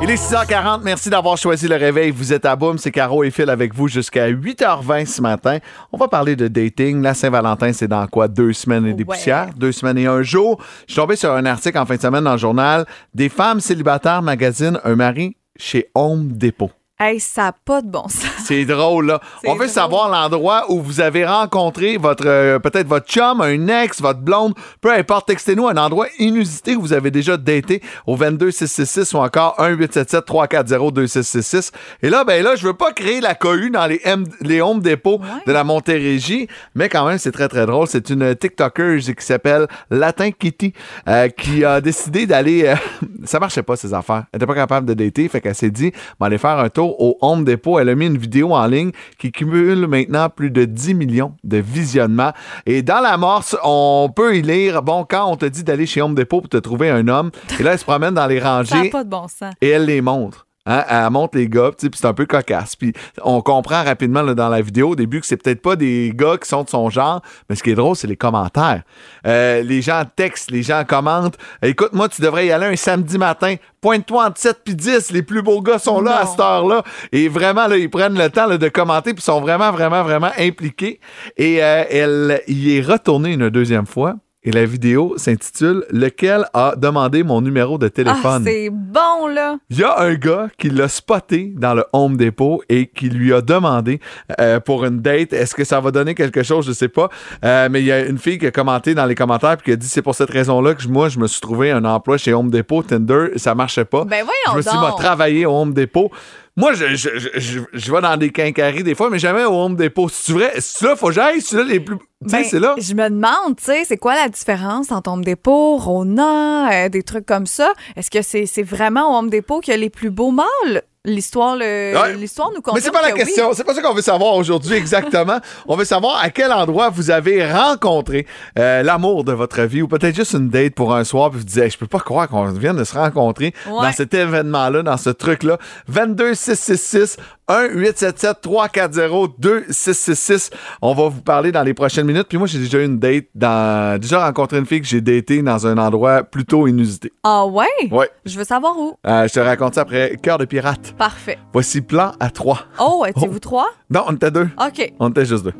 [0.02, 2.10] Il est 6h40, merci d'avoir choisi le réveil.
[2.10, 5.58] Vous êtes à Boom, c'est Caro et Phil avec vous jusqu'à 8h20 ce matin.
[5.92, 7.02] On va parler de dating.
[7.02, 8.26] La Saint-Valentin, c'est dans quoi?
[8.26, 9.14] Deux semaines et des Ouais.
[9.14, 9.50] poussières?
[9.54, 10.58] Deux semaines et un jour?
[10.88, 12.86] Je suis tombé sur un article en fin de semaine dans le journal.
[13.14, 16.70] Des femmes célibataires magasinent un mari chez Home Depot.
[17.02, 18.26] Hey, ça n'a pas de bon sens.
[18.44, 19.22] C'est drôle, là.
[19.46, 19.68] On veut drôle.
[19.70, 24.52] savoir l'endroit où vous avez rencontré votre, euh, peut-être votre chum, un ex, votre blonde,
[24.82, 25.28] peu importe.
[25.28, 31.70] Textez-nous un endroit inusité où vous avez déjà daté au 22666 ou encore 1-877-340-2666.
[32.02, 34.80] Et là, ben là, je veux pas créer la cohue dans les, M- les Home
[34.82, 37.86] Depot de la Montérégie, mais quand même, c'est très, très drôle.
[37.86, 40.74] C'est une TikToker qui s'appelle Latin Kitty
[41.08, 42.66] euh, qui a décidé d'aller...
[42.66, 42.74] euh,
[43.24, 44.24] ça marchait pas, ses affaires.
[44.32, 46.68] Elle était pas capable de dater, fait qu'elle s'est dit, on va aller faire un
[46.68, 47.78] tour au Home Depot.
[47.78, 51.58] Elle a mis une vidéo en ligne qui cumule maintenant plus de 10 millions de
[51.58, 52.32] visionnements.
[52.66, 56.02] Et dans la morse, on peut y lire, bon, quand on te dit d'aller chez
[56.02, 58.56] Home Depot pour te trouver un homme, et là, elle se promène dans les Ça
[58.56, 59.52] rangées pas de bon sens.
[59.60, 60.46] et elle les montre.
[60.66, 62.76] Hein, elle montre les gars, puis c'est un peu cocasse.
[62.76, 66.12] Puis on comprend rapidement là, dans la vidéo au début que c'est peut-être pas des
[66.14, 68.82] gars qui sont de son genre, mais ce qui est drôle, c'est les commentaires.
[69.26, 71.38] Euh, les gens textent, les gens commentent.
[71.62, 73.54] Écoute, moi, tu devrais y aller un samedi matin.
[73.80, 75.12] Pointe-toi entre 7 puis 10.
[75.12, 76.82] Les plus beaux gars sont là à cette heure-là.
[77.10, 80.30] Et vraiment, là, ils prennent le temps là, de commenter, puis sont vraiment, vraiment, vraiment
[80.38, 81.00] impliqués.
[81.38, 84.16] Et euh, elle y est retournée une deuxième fois.
[84.42, 88.42] Et la vidéo s'intitule Lequel a demandé mon numéro de Ah, téléphone?
[88.46, 89.58] c'est bon, là.
[89.68, 93.34] Il y a un gars qui l'a spoté dans le Home Depot et qui lui
[93.34, 94.00] a demandé
[94.40, 97.10] euh, pour une date, est-ce que ça va donner quelque chose, je sais pas.
[97.44, 99.72] Euh, mais il y a une fille qui a commenté dans les commentaires puis qui
[99.72, 102.32] a dit c'est pour cette raison-là que moi je me suis trouvé un emploi chez
[102.32, 104.04] Home Depot Tinder, ça marchait pas.
[104.06, 106.10] Ben voyons je me suis dit, travaillé au Home Depot.
[106.60, 109.74] Moi, je, je, je, je- vais dans des quincailleries des fois, mais jamais au Home
[109.76, 110.08] Depot.
[110.08, 111.96] C'est vrai, c'est là, faut que j'aille, c'est là les plus.
[112.22, 112.74] Ben, c'est là.
[112.78, 117.02] Je me demande, tu sais, c'est quoi la différence entre Home Depot, Rona, euh, des
[117.02, 117.72] trucs comme ça?
[117.96, 120.82] Est-ce que c'est c'est vraiment au Home Depot qu'il y a les plus beaux mâles?
[121.06, 122.14] L'histoire le, Ouais.
[122.14, 123.24] l'histoire nous Mais confirme c'est pas la que oui.
[123.24, 123.54] question.
[123.54, 125.38] C'est pas ça qu'on veut savoir aujourd'hui exactement.
[125.66, 128.26] On veut savoir à quel endroit vous avez rencontré
[128.58, 131.46] euh, l'amour de votre vie ou peut-être juste une date pour un soir puis vous
[131.46, 133.80] disiez Hey, je peux pas croire qu'on vienne de se rencontrer Ouais.
[133.86, 135.56] dans cet événement-là, dans ce truc-là.
[135.88, 137.16] 22 666
[137.50, 140.50] 1 877 340 2666.
[140.82, 142.26] On va vous parler dans les prochaines minutes.
[142.28, 145.42] Puis moi, j'ai déjà eu une date dans déjà rencontré une fille que j'ai datée
[145.42, 147.12] dans un endroit plutôt inusité.
[147.24, 147.66] Ah ouais?
[147.90, 148.08] Ouais.
[148.24, 148.94] Je veux savoir où.
[149.04, 150.94] Euh, je te raconte ça après Cœur de pirate.
[150.96, 151.38] Parfait.
[151.52, 152.60] Voici plan à trois.
[152.78, 153.68] Oh, étiez-vous trois?
[153.90, 154.48] Non, on était deux.
[154.64, 154.92] OK.
[155.00, 155.54] On était juste deux.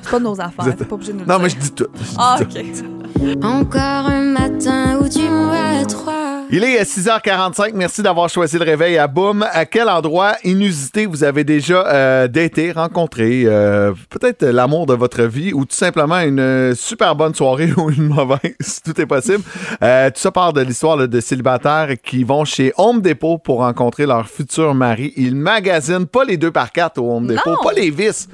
[0.00, 0.74] C'est pas de nos affaires.
[0.76, 1.42] T'es pas obligé de nous Non, dire.
[1.42, 1.86] mais je dis tout.
[1.94, 2.46] Je dis Ah, tout.
[3.42, 6.12] Encore un matin où tu m'as trois.
[6.50, 7.72] Il est 6h45.
[7.74, 9.44] Merci d'avoir choisi le réveil à Boom.
[9.50, 15.22] À quel endroit inusité vous avez déjà euh, daté, rencontré, euh, peut-être l'amour de votre
[15.22, 19.42] vie ou tout simplement une euh, super bonne soirée ou une mauvaise, tout est possible.
[19.82, 23.58] Euh, tout ça part de l'histoire là, de célibataires qui vont chez Home Depot pour
[23.58, 25.12] rencontrer leur futur mari.
[25.16, 27.62] Ils magasinent pas les deux par quatre au Home Depot, Non.
[27.62, 28.28] pas les vis.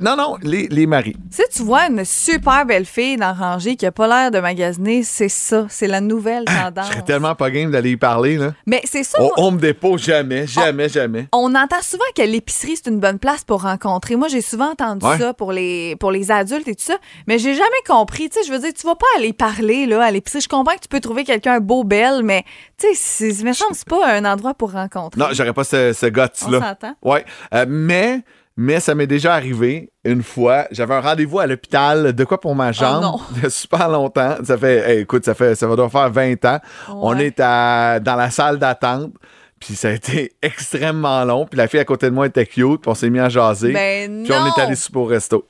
[0.00, 1.16] Non, non, les, les maris.
[1.30, 5.02] Si tu vois une super belle fille dans rangée qui a pas l'air de magasiner,
[5.04, 5.66] c'est ça.
[5.68, 6.86] C'est la nouvelle Je tendance.
[6.88, 8.36] serais tellement pas game d'aller y parler.
[8.36, 8.52] Là.
[8.66, 9.20] Mais c'est ça.
[9.20, 11.28] Moi- Home Depot, jamais, jamais, jamais.
[11.32, 14.16] On entend souvent que l'épicerie, c'est une bonne place pour rencontrer.
[14.16, 15.18] Moi, j'ai souvent entendu Ouais.
[15.18, 16.96] ça pour les, pour les adultes et tout ça,
[17.28, 18.28] mais j'ai jamais compris.
[18.28, 20.40] Tu sais, je veux dire, tu vas pas aller parler là, à l'épicerie.
[20.40, 22.44] Je comprends que tu peux trouver quelqu'un beau, belle, mais
[22.78, 25.20] tu sais, c'est- il me semble c'est pas un endroit pour rencontrer.
[25.20, 26.60] Non, j'aurais pas ce, ce On guts-là.
[26.60, 26.94] s'entend.
[27.02, 27.24] Ouais.
[27.54, 28.20] Euh, mais,
[28.56, 30.66] mais ça m'est déjà arrivé une fois.
[30.70, 33.20] J'avais un rendez-vous à l'hôpital, de quoi pour ma jambe, non.
[33.36, 34.36] il y a super longtemps.
[34.44, 36.58] Ça fait, hey, écoute, ça fait, ça va devoir faire 20 ans.
[36.88, 39.12] On est à, dans la salle d'attente.
[39.58, 41.46] Puis ça a été extrêmement long.
[41.46, 42.82] Puis la fille à côté de moi était cute.
[42.82, 43.72] Puis on s'est mis à jaser.
[43.72, 45.48] Ben puis on est allé souper au resto.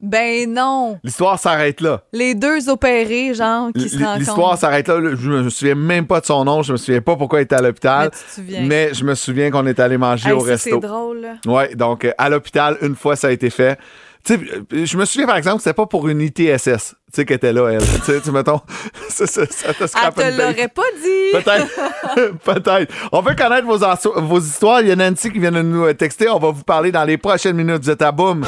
[0.00, 0.98] Ben non.
[1.02, 2.02] L'histoire s'arrête là.
[2.12, 4.18] Les deux opérés, genre, qui se rencontrent.
[4.18, 5.00] L'histoire s'arrête là.
[5.18, 6.62] Je me souviens même pas de son nom.
[6.62, 8.10] Je me souviens pas pourquoi il était à Mais l'hôpital.
[8.34, 8.62] souviens.
[8.64, 10.70] Mais je me souviens qu'on est allé manger Hey, au ça, resto.
[10.80, 11.20] C'est drôle.
[11.20, 11.34] là.
[11.52, 13.78] Ouais, donc euh, à l'hôpital, une fois ça a été fait.
[14.24, 14.40] Tu sais,
[14.74, 16.74] euh, je me souviens, par exemple, c'était pas pour une ITSS, tu
[17.12, 17.80] sais, qu'elle était là, elle.
[18.04, 18.60] tu sais, mettons,
[19.08, 21.32] ça, ça, ça te Elle scrape une te l'aurait pas dit.
[21.32, 22.38] Peut-être.
[22.44, 22.92] Peut-être.
[23.12, 24.80] On veut connaître vos histoires.
[24.82, 26.28] Il y a Nancy qui vient de nous euh, texter.
[26.28, 27.82] On va vous parler dans les prochaines minutes.
[27.84, 28.44] Vous êtes à boum.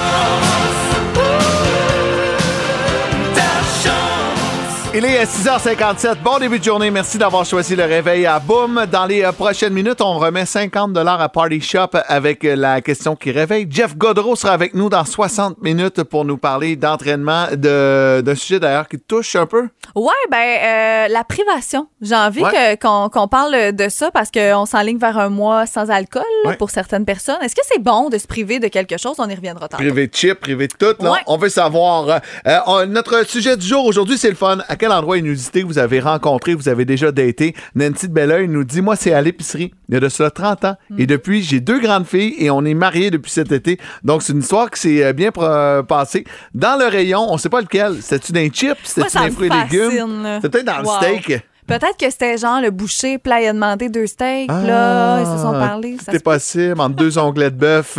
[4.92, 6.16] Il est 6h57.
[6.24, 6.90] Bon début de journée.
[6.90, 8.87] Merci d'avoir choisi le réveil à Boom.
[8.90, 13.14] Dans les euh, prochaines minutes, on remet 50 à Party Shop avec euh, la question
[13.14, 13.68] qui réveille.
[13.70, 18.59] Jeff Godreau sera avec nous dans 60 minutes pour nous parler d'entraînement, de- d'un sujet
[18.59, 19.68] d'ailleurs qui te touche un peu.
[19.94, 21.87] Ouais, ben euh, la privation.
[22.03, 22.76] J'ai envie Ouais.
[22.76, 26.57] que- qu'on qu'on parle de ça parce qu'on s'enligne vers un mois sans alcool Ouais.
[26.57, 27.38] pour certaines personnes.
[27.42, 29.14] Est-ce que c'est bon de se priver de quelque chose?
[29.18, 29.85] On y reviendra tantôt.
[29.85, 31.00] Privé de chip, privé de tout.
[31.05, 31.12] là.
[31.12, 31.18] Ouais.
[31.29, 32.09] On veut savoir.
[32.09, 34.59] euh, euh, on- notre sujet du jour aujourd'hui, c'est le fun.
[34.68, 37.55] À quel endroit inusité vous avez rencontré, vous avez déjà daté?
[37.75, 39.73] Nancy de Belleuil nous dit Moi, c'est à l'épicerie.
[39.88, 40.77] Il y a de cela 30 ans.
[40.88, 41.01] Mm.
[41.01, 43.79] Et depuis, j'ai deux grandes filles et on est mariés depuis cet été.
[44.03, 46.25] Donc, c'est une histoire qui s'est euh, bien euh, passée.
[46.55, 48.01] Dans le rayon, on sait pas lequel.
[48.01, 48.77] C'était-tu d'un chip?
[48.83, 50.27] C'était-tu me fruits et légumes?
[50.43, 50.99] C'était peut-être dans Wow.
[51.03, 51.43] le steak.
[51.66, 55.21] Peut-être que c'était genre le boucher, puis là, il a demandé deux steaks, Ah, là,
[55.21, 55.97] ils se sont parlé.
[56.11, 56.19] peut.
[56.19, 57.99] possible, entre deux onglets de bœuf.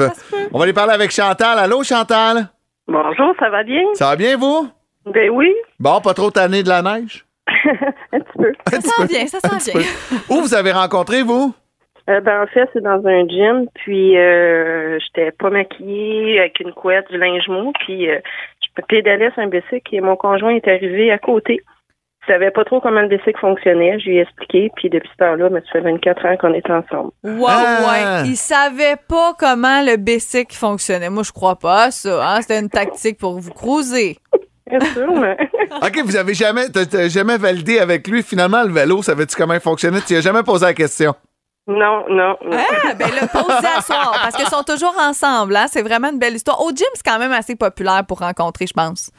[0.51, 1.57] On va aller parler avec Chantal.
[1.59, 2.49] Allô, Chantal?
[2.87, 3.83] Bonjour, ça va bien?
[3.93, 4.67] Ça va bien, vous?
[5.05, 7.25] Ben oui, Bon, pas trop tanné de la neige?
[8.13, 8.51] un petit peu.
[8.71, 9.81] Ça sent bien, ça sent bien.
[10.29, 11.53] Où vous avez rencontré, vous?
[12.09, 16.71] Euh, ben, en fait, c'est dans un gym, puis euh, j'étais pas maquillée avec une
[16.73, 18.19] couette, du linge mou, puis euh,
[18.77, 21.61] je pédalais sur un bicycle et mon conjoint est arrivé à côté.
[22.27, 25.17] Je savais pas trop comment le bicycle fonctionnait, je lui ai expliqué, puis depuis ce
[25.17, 27.11] temps-là, ben, ça fait 24 ans qu'on est ensemble.
[27.23, 28.21] Wow, Ah.
[28.23, 28.27] ouais.
[28.29, 31.09] Il savait pas comment le bicycle fonctionnait.
[31.09, 32.23] Moi, je crois pas à ça.
[32.35, 32.41] Hein?
[32.41, 34.17] C'était une tactique pour vous cruiser.
[34.71, 35.37] Bien sûr, mais...
[35.81, 38.23] OK, vous avez jamais, t'as- t'as jamais validé avec lui.
[38.23, 40.01] Finalement, le vélo, savais-tu comment il fonctionnait?
[40.01, 41.13] Tu lui as jamais posé la question?
[41.67, 42.57] non, non, non.
[42.57, 45.55] Ah, ben là, pose à soir, parce qu'ils sont toujours ensemble.
[45.55, 45.67] Hein?
[45.71, 46.59] C'est vraiment une belle histoire.
[46.61, 49.11] Au gym, c'est quand même assez populaire pour rencontrer, je pense.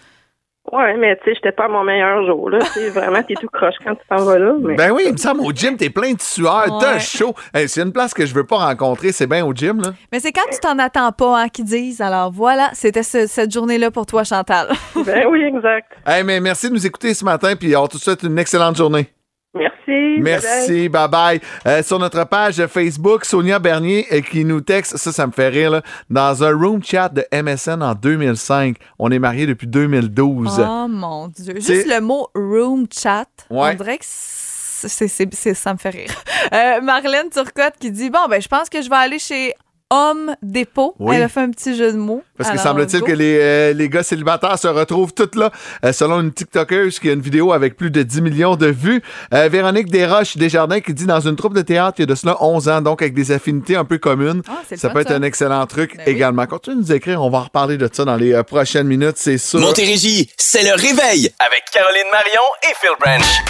[0.70, 2.61] Ouais, mais tu sais, j'étais pas à mon meilleur jour, là.
[2.61, 4.77] Tu sais, vraiment, t'es tout croche quand tu t'en vas là, mais...
[4.77, 7.01] Ben oui, il me semble, au gym, t'es plein de sueur, t'as Ouais.
[7.01, 7.35] chaud.
[7.53, 9.88] Hey, c'est une place que je veux pas rencontrer, c'est bien au gym, là.
[10.12, 12.01] Mais c'est quand tu t'en attends pas hein, qu'ils disent.
[12.01, 14.68] Alors voilà, c'était ce- cette journée-là pour toi, Chantal.
[15.05, 15.90] Ben oui, exact.
[16.07, 19.09] Hey, mais merci de nous écouter ce matin, puis on te souhaite une excellente journée.
[19.54, 20.18] Merci.
[20.20, 21.40] Merci, bye bye.
[21.66, 25.48] Euh, sur notre page Facebook, Sonia Bernier euh, qui nous texte, ça, ça me fait
[25.48, 28.76] rire, là, dans un room chat de MSN en 2005.
[28.98, 30.58] On est mariés depuis 2012.
[30.66, 31.54] Oh mon Dieu.
[31.56, 33.72] Juste le mot room chat, Ouais.
[33.72, 36.10] on dirait que c'est, c'est- c'est- ça me fait rire.
[36.52, 39.54] Euh, Marlène Turcotte qui dit Bon, ben, je pense que je vais aller chez
[39.94, 40.94] Homme Dépôt.
[40.98, 41.16] Oui.
[41.16, 42.22] Elle a fait un petit jeu de mots.
[42.38, 45.50] Parce que semble-t-il que les, euh, les gars célibataires se retrouvent toutes là,
[45.85, 49.02] euh, selon une TikTokeuse qui a une vidéo avec plus de 10 millions de vues.
[49.35, 52.14] Euh, Véronique Desroches Desjardins qui dit dans une troupe de théâtre, il y a de
[52.14, 54.42] cela 11 ans, donc avec des affinités un peu communes.
[54.48, 55.16] Ah, ça fun, peut être ça.
[55.16, 56.12] un excellent truc Ben oui.
[56.14, 56.46] également.
[56.46, 59.16] Continuez de nous écrire, on va en reparler de ça dans les euh, prochaines minutes,
[59.16, 59.61] c'est sûr.
[59.61, 63.42] Montérégie, c'est le réveil avec Caroline Marion et Phil Branch.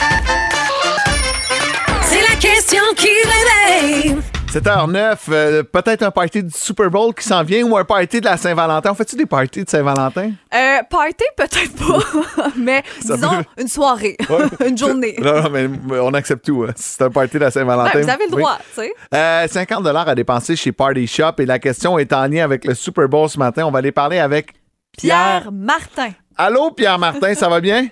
[2.02, 4.16] C'est la question qui réveille.
[4.52, 8.26] 7h09, euh, peut-être un party du Super Bowl qui s'en vient ou un party de
[8.26, 8.90] la Saint-Valentin.
[8.90, 10.32] On fait-tu des parties de Saint-Valentin?
[10.54, 14.16] Euh, party, peut-être pas, mais Ça disons peut- une soirée,
[14.66, 15.16] une journée.
[15.22, 15.68] Non, non, mais
[16.00, 16.64] on accepte tout.
[16.68, 16.72] hein.
[16.76, 17.98] C'est un party de la Saint-Valentin.
[18.00, 18.42] Ouais, vous avez le Oui.
[18.42, 18.92] droit, tu sais.
[19.14, 22.74] Euh, 50 à dépenser chez Party Shop et la question est en lien avec le
[22.74, 23.64] Super Bowl ce matin.
[23.64, 24.52] On va aller parler avec
[24.98, 26.10] Pierre Martin.
[26.36, 27.86] Allô Pierre Martin, ça va bien?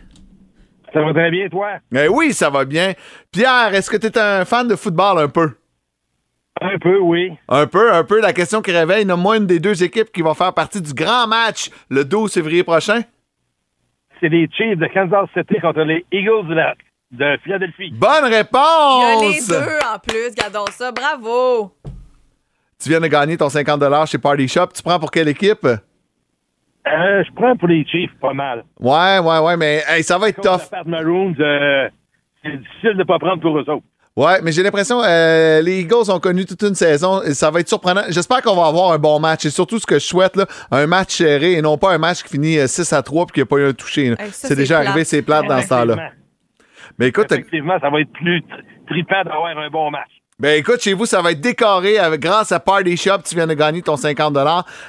[0.93, 1.69] Ça va très bien, toi?
[1.95, 2.93] Eh oui, ça va bien.
[3.33, 5.53] Pierre, est-ce que tu es un fan de football un peu?
[6.63, 7.33] Un peu, oui.
[7.49, 8.21] Un peu, un peu.
[8.21, 11.27] La question qui réveille, nomme-moi une des deux équipes qui va faire partie du grand
[11.27, 13.01] match le 12 février prochain.
[14.21, 16.75] C'est les Chiefs de Kansas City contre les Eagles de, la-
[17.13, 17.91] de Philadelphie.
[17.95, 19.49] Bonne Il y a réponse!
[19.49, 21.73] les deux en plus, gardons ça, bravo.
[22.83, 24.67] Tu viens de gagner ton 50 chez Party Shop.
[24.75, 25.65] Tu prends pour quelle équipe?
[25.65, 28.65] Euh, je prends pour les Chiefs pas mal.
[28.79, 30.69] Ouais, ouais, ouais, mais hey, ça va être tough.
[30.87, 31.89] Maroons, euh,
[32.43, 33.85] c'est difficile de ne pas prendre pour eux autres.
[34.21, 37.61] Ouais, mais j'ai l'impression euh, les Eagles ont connu toute une saison et ça va
[37.61, 38.03] être surprenant.
[38.09, 40.87] J'espère qu'on va avoir un bon match et surtout ce que je souhaite là, un
[40.87, 43.41] match serré et non pas un match qui finit euh, 6 à 3 puis qu'il
[43.43, 44.09] n'y a pas eu un touché.
[44.09, 46.11] Hey, c'est déjà arrivé, c'est plate dans ce temps-là.
[46.99, 50.11] Mais écoute, Effectivement, ça va être plus tri- trippant d'avoir un bon match.
[50.39, 53.19] ben écoute, chez vous, ça va être décoré avec, grâce à Party Shop.
[53.25, 54.37] Tu viens de gagner ton 50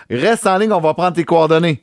[0.10, 1.82] Reste en ligne, on va prendre tes coordonnées.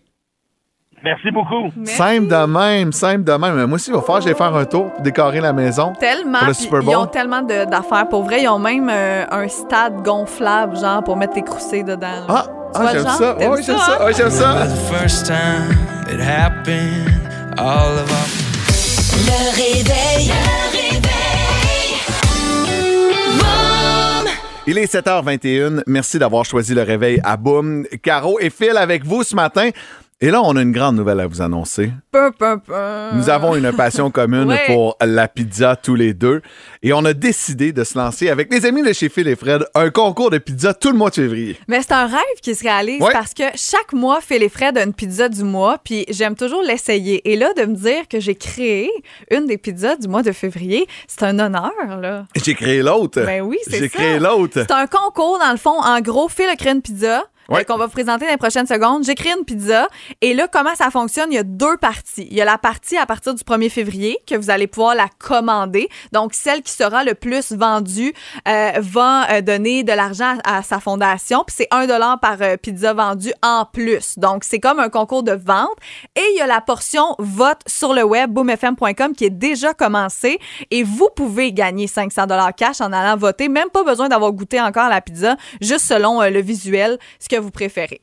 [1.05, 1.71] Merci beaucoup.
[1.77, 1.95] Merci.
[1.97, 3.67] Simple de même, simple de même.
[3.67, 5.93] Moi aussi, il va falloir que j'aille faire un tour pour décorer la maison.
[5.99, 6.39] Tellement.
[6.39, 6.97] Pour le Super Ils Bowl.
[6.97, 8.09] ont tellement d'affaires.
[8.11, 12.07] Pour vrai, ils ont même euh, un stade gonflable, genre, pour mettre tes croussées dedans.
[12.07, 12.25] là.
[12.29, 13.37] Ah, ah, j'aime ça.
[13.39, 13.99] Oui, j'aime ça, ça.
[14.01, 14.05] hein?
[14.07, 14.67] Ouais, j'aime ça.
[14.67, 15.77] the first time
[16.13, 17.09] it happened.
[17.59, 18.27] All of our
[19.27, 20.29] Le réveil.
[20.29, 21.95] Le réveil.
[23.39, 24.31] Boum.
[24.67, 25.83] Il est 7h21.
[25.87, 27.85] Merci d'avoir choisi le réveil à Boom.
[28.03, 29.71] Caro et Phil avec vous ce matin.
[30.21, 31.93] Et là, on a une grande nouvelle à vous annoncer.
[32.11, 32.77] Pum, pum, pum.
[33.15, 34.67] Nous avons une passion commune Ouais.
[34.67, 36.43] pour la pizza tous les deux.
[36.83, 39.65] Et on a décidé de se lancer avec les amis de chez Phil et Fred
[39.77, 41.57] un concours de pizza tout le mois de février.
[41.69, 43.13] Mais c'est un rêve qui se réalise Ouais.
[43.13, 47.31] parce que chaque mois, fait les frais d'une pizza du mois, puis j'aime toujours l'essayer.
[47.31, 48.91] Et là, de me dire que j'ai créé
[49.31, 52.25] une des pizzas du mois de février, c'est un honneur, là.
[52.45, 53.23] J'ai créé l'autre.
[53.25, 53.79] Ben oui, c'est ça.
[53.79, 54.55] J'ai créé l'autre.
[54.67, 55.79] C'est un concours, dans le fond.
[55.81, 57.23] En gros, Phil a créé une pizza.
[57.49, 57.65] Ouais.
[57.65, 59.05] qu'on va vous présenter dans les prochaines secondes.
[59.15, 59.89] Créé une pizza.
[60.21, 61.33] Et là, comment ça fonctionne?
[61.33, 62.29] Il y a deux parties.
[62.31, 65.09] Il y a la partie à partir du 1er février que vous allez pouvoir la
[65.19, 65.89] commander.
[66.13, 68.13] Donc, celle qui sera le plus vendue
[68.47, 71.43] euh, va euh, donner de l'argent à, sa fondation.
[71.47, 74.19] Puis c'est 1 par euh, pizza vendue en plus.
[74.19, 75.77] Donc, c'est comme un concours de vente.
[76.17, 80.39] Et il y a la portion vote sur le web, boomfm.com, qui est déjà commencée.
[80.71, 83.49] Et vous pouvez gagner 500 cash en allant voter.
[83.49, 86.99] Même pas besoin d'avoir goûté encore la pizza, juste selon euh, le visuel,
[87.41, 88.01] vous préférez.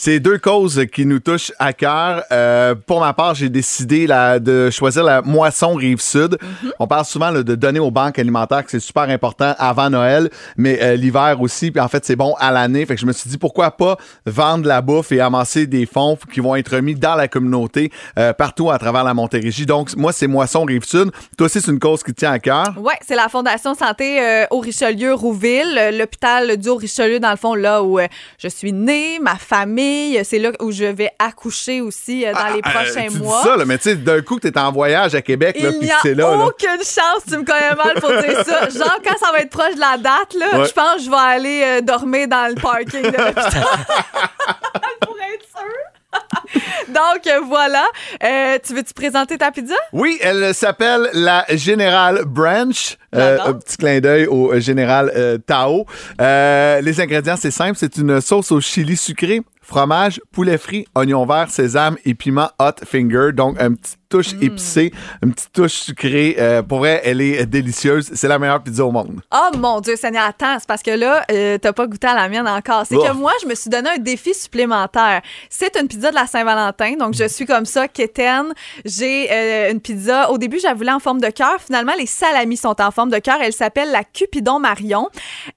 [0.00, 2.22] C'est deux causes qui nous touchent à cœur.
[2.30, 6.38] Euh, pour ma part, j'ai décidé de choisir la moisson Rive-Sud.
[6.40, 6.70] Mm-hmm.
[6.78, 10.30] On parle souvent là, de donner aux banques alimentaires, que c'est super important avant Noël,
[10.56, 11.72] mais euh, l'hiver aussi.
[11.72, 12.86] Puis en fait, c'est bon à l'année.
[12.86, 16.16] Fait que je me suis dit, pourquoi pas vendre la bouffe et amasser des fonds
[16.32, 19.66] qui vont être mis dans la communauté euh, partout à travers la Montérégie.
[19.66, 21.10] Donc, moi, c'est moisson Rive-Sud.
[21.36, 22.72] Toi aussi, c'est une cause qui te tient à cœur?
[22.76, 27.82] Oui, c'est la Fondation Santé au Richelieu Rouville, l'hôpital du Richelieu dans le fond là
[27.82, 27.98] où
[28.38, 29.87] je suis née, ma famille,
[30.24, 33.42] c'est là où je vais accoucher aussi euh, dans les Ah, prochains euh, tu mois.
[33.42, 35.70] dis ça, là, mais tu sais, d'un coup, tu es en voyage à Québec, là,
[35.70, 36.30] Il puis n'y a c'est là.
[36.36, 36.44] là.
[36.46, 38.68] aucune chance, tu me connais mal pour dire ça.
[38.68, 40.66] Genre, quand ça va être proche de la date, là, Ouais.
[40.66, 43.52] je pense que je vais aller euh, dormir dans le parking de l'hôpital.
[45.00, 46.88] pour être sûre.
[46.88, 47.84] Donc, voilà.
[48.24, 49.74] Euh, tu veux-tu présenter ta pizza?
[49.92, 52.96] Oui, elle s'appelle la Générale Branch.
[53.14, 55.84] Euh, un petit clin d'œil au Général euh, Tao.
[56.20, 57.76] Euh, les ingrédients, c'est simple.
[57.78, 62.84] C'est une sauce au chili sucré, fromage, poulet frit, oignon vert, sésame et piment hot
[62.86, 63.32] finger.
[63.34, 64.42] Donc, une petite touche Mm.
[64.42, 64.92] épicée,
[65.22, 66.36] une petite touche sucrée.
[66.38, 68.10] Euh, pour vrai, elle est délicieuse.
[68.14, 69.20] C'est la meilleure pizza au monde.
[69.34, 72.28] Oh mon Dieu, Seigneur, attends, c'est parce que là, euh, t'as pas goûté à la
[72.28, 72.84] mienne encore.
[72.86, 73.04] C'est Oh.
[73.04, 75.22] que moi, je me suis donné un défi supplémentaire.
[75.50, 78.52] C'est une pizza de la Saint-Valentin, donc je suis comme ça, quétaine.
[78.84, 80.30] J'ai euh, une pizza.
[80.30, 81.56] Au début, je la voulais en forme de cœur.
[81.64, 83.38] Finalement, les salamis sont en forme de cœur.
[83.42, 85.08] Elle s'appelle la Cupidon Marion.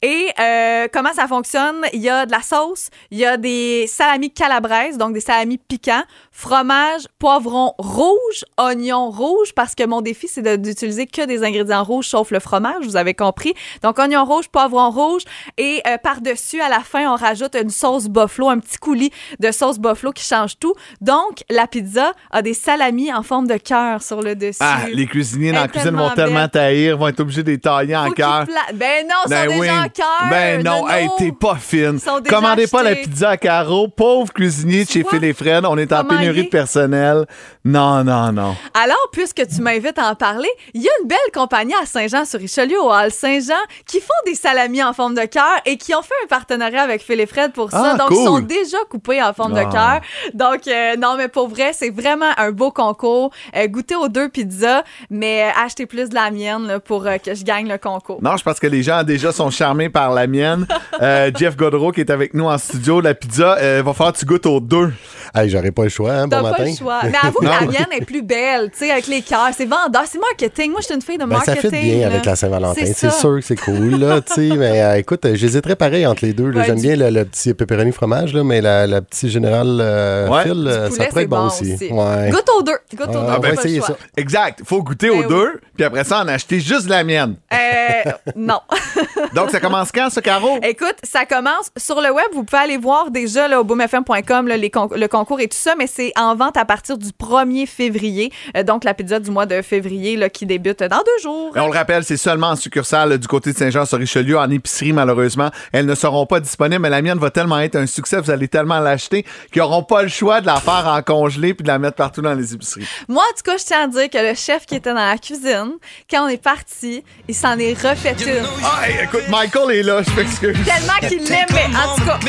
[0.02, 1.82] Et euh, comment ça fonctionne?
[1.94, 5.58] Il y a de la sauce, il y a des salamis calabraises, donc des salamis
[5.58, 11.44] piquants, fromage, poivron rouge, oignon rouge, parce que mon défi, c'est de- d'utiliser que des
[11.44, 13.54] ingrédients rouges, sauf le fromage, vous avez compris.
[13.84, 15.24] Donc, oignon rouge, poivron rouge,
[15.58, 19.52] et euh, par-dessus, à la fin, on rajoute une sauce buffalo, un petit coulis de
[19.52, 20.74] sauce buffalo qui change tout.
[21.02, 24.58] Donc, la pizza a des salamis en forme de cœur sur le dessus.
[24.62, 27.96] Ah, les cuisiniers dans la cuisine vont tellement taillir, vont être obligés de les tailler
[27.96, 28.46] en cœur.
[28.74, 29.62] Ben non, Ben sont oui.
[29.62, 30.30] déjà en cœur.
[30.30, 32.00] Ben non, hey, t'es pas fine.
[32.30, 33.88] Commandez pas la pizza à carreaux.
[33.88, 35.04] Pauvre cuisinier de chez?
[35.04, 35.66] Phil Fred.
[35.66, 37.26] On est en Comment pénurie de personnel.
[37.66, 38.31] Non, non, non.
[38.74, 42.80] Alors, puisque tu m'invites à en parler, il y a une belle compagnie à Saint-Jean-sur-Richelieu,
[42.82, 43.54] au Hall Saint-Jean,
[43.86, 47.02] qui font des salamis en forme de cœur et qui ont fait un partenariat avec
[47.02, 47.94] Phil et Fred pour ça.
[47.94, 48.18] Ah, Donc, cool.
[48.18, 49.66] ils sont déjà coupés en forme Ah.
[49.66, 50.02] de cœur.
[50.34, 53.32] Donc, euh, non, mais pour vrai, c'est vraiment un beau concours.
[53.56, 57.18] Euh, goûtez aux deux pizzas, mais euh, achetez plus de la mienne là, pour euh,
[57.18, 58.20] que je gagne le concours.
[58.22, 60.66] Non, je pense que les gens déjà sont charmés par la mienne.
[61.02, 63.02] Euh, Jeff Godreau qui est avec nous en studio.
[63.02, 64.92] La pizza, euh, va falloir que tu goûtes aux deux.
[65.34, 66.66] Hey, j'aurais pas le choix, hein, bon T'as pas matin.
[66.66, 67.00] le choix.
[67.04, 69.50] Mais avoue que la mienne est plus belle, tu sais, avec les cœurs.
[69.56, 70.72] C'est vendeur, c'est marketing.
[70.72, 71.70] Moi, je suis une fille de Ben, ça marketing.
[71.72, 72.08] fait bien là.
[72.08, 72.82] avec la Saint-Valentin.
[72.86, 73.12] C'est ça.
[73.12, 74.56] sûr que c'est cool, là, tu sais.
[74.58, 76.52] Mais euh, écoute, euh, j'hésiterais pareil entre les deux.
[76.52, 79.80] Ouais, J'aime du- bien le, le petit pepperoni fromage, là, mais la, la petite générale
[79.82, 80.44] euh, Ouais.
[80.92, 81.74] Ça pourrait être bon, bon aussi.
[81.74, 81.92] aussi.
[81.92, 82.30] Ouais.
[82.32, 82.78] Goûte aux deux.
[82.96, 83.42] Goûte aux Ah, deux.
[83.48, 83.88] pas essayer choix.
[83.90, 83.96] ça.
[84.18, 84.60] Exact.
[84.66, 85.28] Faut goûter Ben aux oui.
[85.30, 87.36] deux, puis après ça, en acheter juste la mienne.
[87.54, 88.60] Euh, non.
[89.34, 90.58] Donc, ça commence quand, ce Caro?
[90.64, 92.26] Écoute, ça commence sur le web.
[92.34, 96.12] Vous pouvez aller voir déjà là, au boomfm.com le concours et tout ça, mais c'est
[96.18, 98.11] en vente à partir du 1er février.
[98.56, 101.56] Euh, donc, la pizza du mois de février là, qui débute dans deux jours.
[101.56, 105.50] Et on le rappelle, c'est seulement en succursale du côté de Saint-Jean-sur-Richelieu, en épicerie, malheureusement.
[105.72, 108.48] Elles ne seront pas disponibles, mais la mienne va tellement être un succès, vous allez
[108.48, 111.80] tellement l'acheter qu'ils n'auront pas le choix de la faire en congelé puis de la
[111.80, 112.88] mettre partout dans les épiceries.
[113.08, 115.18] Moi, en tout cas, je tiens à dire que le chef qui était dans la
[115.18, 115.74] cuisine,
[116.10, 118.46] quand on est parti, il s'en est refait une.
[118.64, 120.58] Ah, hey, écoute, Michael est là, je m'excuse.
[120.66, 121.70] Tellement qu'il l'aimait.
[121.76, 122.20] En tout cas,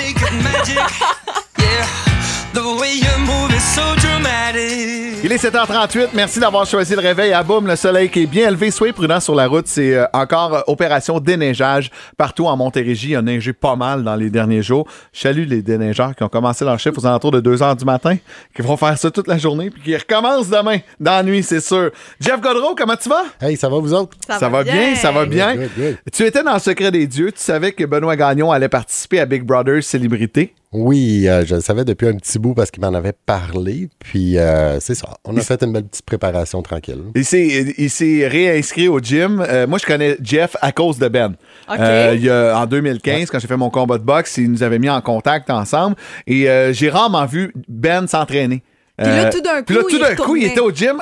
[2.55, 2.73] Make it magic.
[2.75, 2.77] yeah.
[2.77, 5.03] The way you move is so dramatic.
[5.25, 6.09] Il est 7h38.
[6.15, 7.67] Merci d'avoir choisi le réveil à Boum.
[7.67, 8.73] Le soleil qui est bien élevé.
[8.73, 9.69] Soyez prudents sur la route.
[9.69, 13.11] C'est euh, encore euh, opération déneigeage partout en Montérégie.
[13.11, 14.87] Il a neigé pas mal dans les derniers jours.
[15.13, 17.85] Je salue les déneigeurs qui ont commencé leur chiffre aux alentours de 2 h du
[17.85, 18.17] matin,
[18.55, 21.61] qui vont faire ça toute la journée, puis qui recommencent demain, dans la nuit, c'est
[21.61, 21.93] sûr.
[22.21, 23.23] Jeff Godreau, comment tu vas?
[23.41, 24.17] Hey, ça va vous autres?
[24.29, 25.55] Ça va bien, ça va bien.
[25.55, 25.97] Good, good, good.
[26.13, 27.31] Tu étais dans le secret des dieux.
[27.31, 30.53] Tu savais que Benoît Gagnon allait participer à Big Brother Célébrité.
[30.73, 33.89] Oui, euh, je le savais depuis un petit bout parce qu'il m'en avait parlé.
[33.99, 35.09] Puis euh, c'est ça.
[35.25, 37.03] On a fait une belle petite préparation tranquille.
[37.15, 39.45] Il s'est, il s'est réinscrit au gym.
[39.47, 41.35] Euh, moi, je connais Jeff à cause de Ben.
[41.71, 41.77] OK.
[41.79, 44.63] Euh, il y a- en 2015, quand j'ai fait mon combat de boxe, il nous
[44.63, 45.97] avait mis en contact ensemble.
[46.27, 48.63] Et euh, j'ai rarement vu Ben s'entraîner.
[48.97, 50.99] Puis là, tout d'un là, coup, tout il d'un coup, il était au gym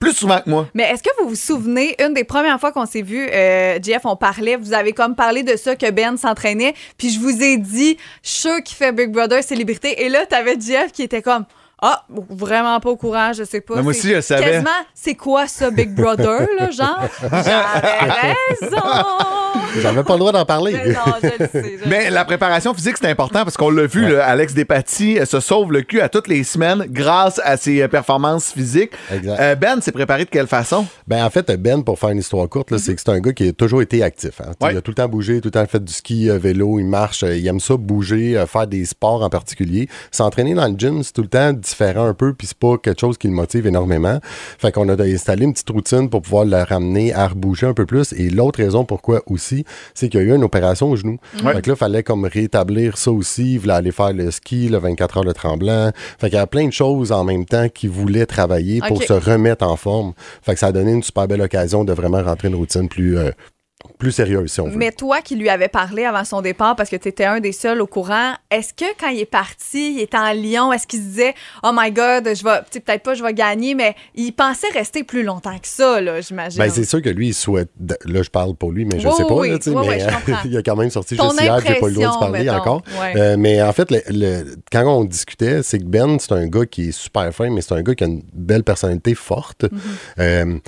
[0.00, 0.68] plus souvent que moi.
[0.74, 4.02] Mais est-ce que vous vous souvenez, une des premières fois qu'on s'est vu, euh, Jeff,
[4.04, 7.56] on parlait, vous avez comme parlé de ça que Ben s'entraînait, puis je vous ai
[7.56, 11.22] dit, je suis sûr qu'il fait Big Brother célébrité, et là, t'avais Jeff qui était
[11.22, 11.44] comme,
[11.84, 13.74] ah, vraiment pas au courant, je sais pas.
[13.74, 14.44] Mais moi aussi, je savais.
[14.44, 17.00] Quasiment, c'est quoi ça, Big Brother, là, genre?
[17.20, 19.41] J'avais raison!
[19.80, 20.72] J'avais pas le droit d'en parler.
[20.72, 21.76] Mais non, je le sais.
[21.78, 22.10] je le Mais sais.
[22.10, 25.72] la préparation physique, c'est important parce qu'on l'a vu, là, Alex Despatie euh, se sauve
[25.72, 28.92] le cul à toutes les semaines grâce à ses euh, performances physiques.
[29.10, 30.86] Euh, ben s'est préparé de quelle façon?
[31.06, 33.48] Ben, en fait, Ben, pour faire une histoire courte, c'est que c'est un gars qui
[33.48, 34.40] a toujours été actif.
[34.40, 34.52] hein.
[34.60, 34.72] Ouais.
[34.72, 37.22] Il a tout le temps bougé, tout le temps fait du ski, vélo, il marche,
[37.22, 39.88] il aime ça bouger, faire des sports en particulier.
[40.10, 43.00] S'entraîner dans le gym, c'est tout le temps différent un peu, puis c'est pas quelque
[43.00, 44.18] chose qui le motive énormément.
[44.58, 47.86] Fait qu'on a installé une petite routine pour pouvoir le ramener à rebouger un peu
[47.86, 48.12] plus.
[48.12, 49.41] Et l'autre raison pourquoi aussi,
[49.94, 51.18] c'est qu'il y a eu une opération au genou.
[51.42, 51.54] Ouais.
[51.54, 53.54] Fait que là, il fallait comme rétablir ça aussi.
[53.54, 55.90] Il voulait aller faire le ski, le 24 heures de tremblant.
[56.18, 59.12] Fait qu'il y a plein de choses en même temps qu'il voulait travailler pour se
[59.12, 60.12] remettre en forme.
[60.42, 63.18] Fait que ça a donné une super belle occasion de vraiment rentrer une routine plus,
[63.18, 63.30] euh,
[63.98, 64.76] plus sérieuse, si on veut.
[64.76, 67.52] Mais toi qui lui avais parlé avant son départ, parce que tu étais un des
[67.52, 70.98] seuls au courant, est-ce que quand il est parti, il était en Lyon, est-ce qu'il
[71.00, 74.66] se disait Oh my God, je vais, peut-être pas je vais gagner, mais il pensait
[74.72, 76.58] rester plus longtemps que ça, là, j'imagine.
[76.58, 77.70] Ben, c'est sûr que lui, il souhaite.
[78.04, 79.34] Là, je parle pour lui, mais je Oui, sais pas.
[79.34, 81.88] oui, là, oui, mais je il a quand même sorti Ton juste hier, j'ai pas
[81.88, 82.56] le droit de parler mettons.
[82.56, 82.82] encore.
[83.00, 83.12] Ouais.
[83.16, 86.66] Euh, mais en fait, le- le- quand on discutait, c'est que Ben, c'est un gars
[86.66, 89.64] qui est super fin, mais c'est un gars qui a une belle personnalité forte.
[89.64, 89.78] Mm-hmm.
[90.20, 90.58] Euh,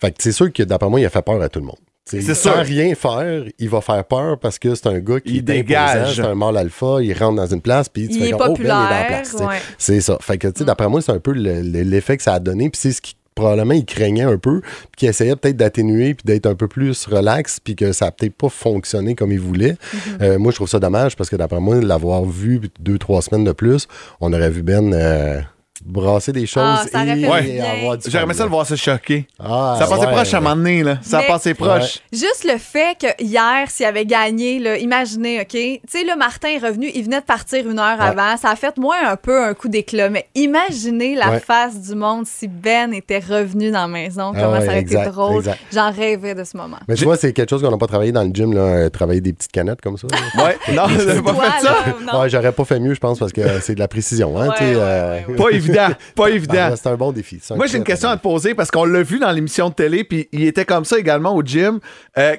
[0.00, 1.76] fait que c'est sûr que d'après moi, il a fait peur à tout le monde.
[2.08, 2.56] C'est sans sûr.
[2.62, 6.14] rien faire, il va faire peur parce que c'est un gars qui Il est dégage.
[6.16, 8.42] c'est un mâle alpha, il rentre dans une place, puis tu Il fais est comme,
[8.50, 9.32] oh, Ben, il est dans la place.
[9.34, 9.56] ouais.
[9.76, 10.16] C'est ça.
[10.20, 12.38] Fait que, tu sais, d'après moi, c'est un peu le- le- l'effet que ça a
[12.38, 16.14] donné, puis c'est ce qui probablement il craignait un peu, puis qu'il essayait peut-être d'atténuer,
[16.14, 19.40] puis d'être un peu plus relax, puis que ça a peut-être pas fonctionné comme il
[19.40, 19.72] voulait.
[19.72, 20.22] Mm-hmm.
[20.22, 23.44] Euh, moi, je trouve ça dommage parce que d'après moi, l'avoir vu deux, trois semaines
[23.44, 23.88] de plus,
[24.20, 25.40] on aurait vu Ben euh,
[25.84, 27.60] brasser des choses Ah, ça aurait et, Ouais.
[27.60, 29.26] avoir du J'aurais aimé fun, ça le voir se choquer.
[29.38, 30.12] Ah, ça passait ouais.
[30.12, 30.98] proche à un moment donné, là.
[31.02, 31.98] Ça Mais- passait proche.
[32.12, 35.48] Juste le fait que hier, s'il avait gagné, là, imaginez, OK?
[35.50, 38.06] Tu sais, là, Martin est revenu, il venait de partir une heure Ouais.
[38.06, 38.36] avant.
[38.36, 40.08] Ça a fait, moi, un peu un coup d'éclat.
[40.08, 41.40] Mais imaginez la Ouais.
[41.40, 44.32] face du monde si Ben était revenu dans la maison.
[44.34, 45.44] Ah Comment ouais, ça aurait exact, été drôle.
[45.72, 46.78] J'en rêvais de ce moment.
[46.88, 48.88] Mais tu vois, c'est quelque chose qu'on n'a pas travaillé dans le gym, là, euh,
[48.88, 50.06] travailler des petites canettes comme ça.
[50.36, 50.56] Ouais.
[50.74, 52.18] Non, j'avais pas fait ça.
[52.18, 54.38] Ouais, j'aurais pas fait mieux, je pense, parce que c'est de la précision.
[54.40, 54.50] Hein,
[55.66, 55.96] Pas évident.
[56.14, 56.68] Pas évident.
[56.72, 57.40] ah, c'est un bon défi.
[57.54, 60.04] Moi, j'ai une question à te poser parce qu'on l'a vu dans l'émission de télé,
[60.04, 61.80] puis il était comme ça également au gym.
[62.18, 62.36] Euh,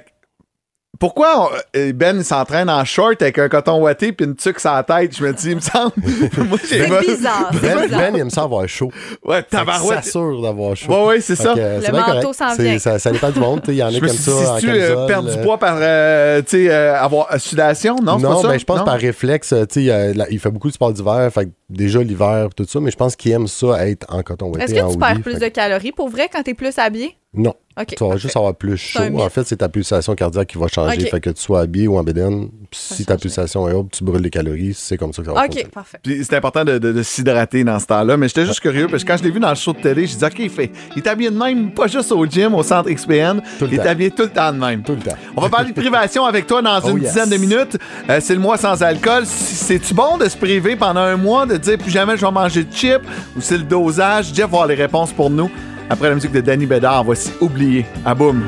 [1.00, 4.60] pourquoi on- euh, Ben il s'entraîne en short avec un coton ouaté puis une tuque
[4.60, 5.16] sur la tête?
[5.18, 5.92] Je me dis, il me semble.
[6.50, 7.52] Moi, C'est pas- bizarre.
[7.62, 8.00] Ben, bizarre.
[8.02, 8.92] ben, il aime ça avoir chaud.
[9.24, 10.04] Ouais, tabarouette.
[10.04, 10.92] s'assure d'avoir chaud.
[10.92, 11.54] Ouais, ouais, c'est ça.
[11.58, 12.34] euh, Le manteau correct.
[12.34, 12.80] s'en vient.
[12.80, 13.62] Ça, ça dépend du monde.
[13.64, 15.08] tu Il y en a me suis ça en si tu camisole.
[15.08, 17.96] perdre du euh, poids par euh, tu sais, euh, avoir sudation?
[18.02, 18.48] Non, c'est Non, pas ça?
[18.50, 18.86] ben, je pense Non?
[18.86, 22.48] par réflexe, euh, tu sais, là, il fait beaucoup de sport d'hiver, fait déjà l'hiver,
[22.56, 24.64] tout ça, mais je pense qu'il aime ça être en coton ouaté.
[24.64, 27.16] Est-ce que tu perds plus de calories pour vrai quand t'es plus habillé?
[27.34, 27.54] Non.
[27.80, 27.94] OK.
[27.96, 29.02] Tu vas juste avoir plus chaud.
[29.20, 31.02] En fait, c'est ta pulsation cardiaque qui va changer.
[31.02, 34.22] Fait que tu sois habillé ou en bédaine, si ta pulsation est haute, tu brûles
[34.24, 36.00] les calories, c'est comme ça que ça va OK, parfait.
[36.02, 38.18] Puis c'est important de, de- de s'hydrater dans ce temps-là.
[38.18, 40.08] Mais j'étais juste curieux parce que quand je l'ai vu dans le show de télé,
[40.08, 42.64] je dis OK, il, fait, il est habillé de même, pas juste au gym, au
[42.64, 43.42] centre XPN.
[43.60, 44.82] Tout le il est habillé tout le temps de même.
[44.82, 45.18] Tout le temps.
[45.36, 47.14] On va parler de privation avec toi dans Oh, une yes.
[47.14, 47.78] dizaine de minutes.
[48.10, 49.24] Euh, c'est le mois sans alcool.
[49.28, 52.64] C'est-tu bon de se priver pendant un mois, de dire plus jamais je vais manger
[52.64, 53.02] de chips
[53.36, 54.28] ou c'est le dosage?
[54.34, 55.52] Jeff va avoir les réponses pour nous.
[55.90, 57.86] Après la musique de Danny Bédard, voici Oublié.
[58.06, 58.44] À boum.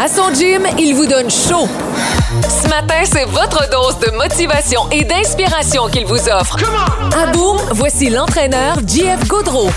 [0.00, 1.68] À son gym, il vous donne chaud.
[2.48, 6.56] Ce matin, c'est votre dose de motivation et d'inspiration qu'il vous offre.
[7.16, 9.70] À Boom, voici l'entraîneur JF Gaudreau.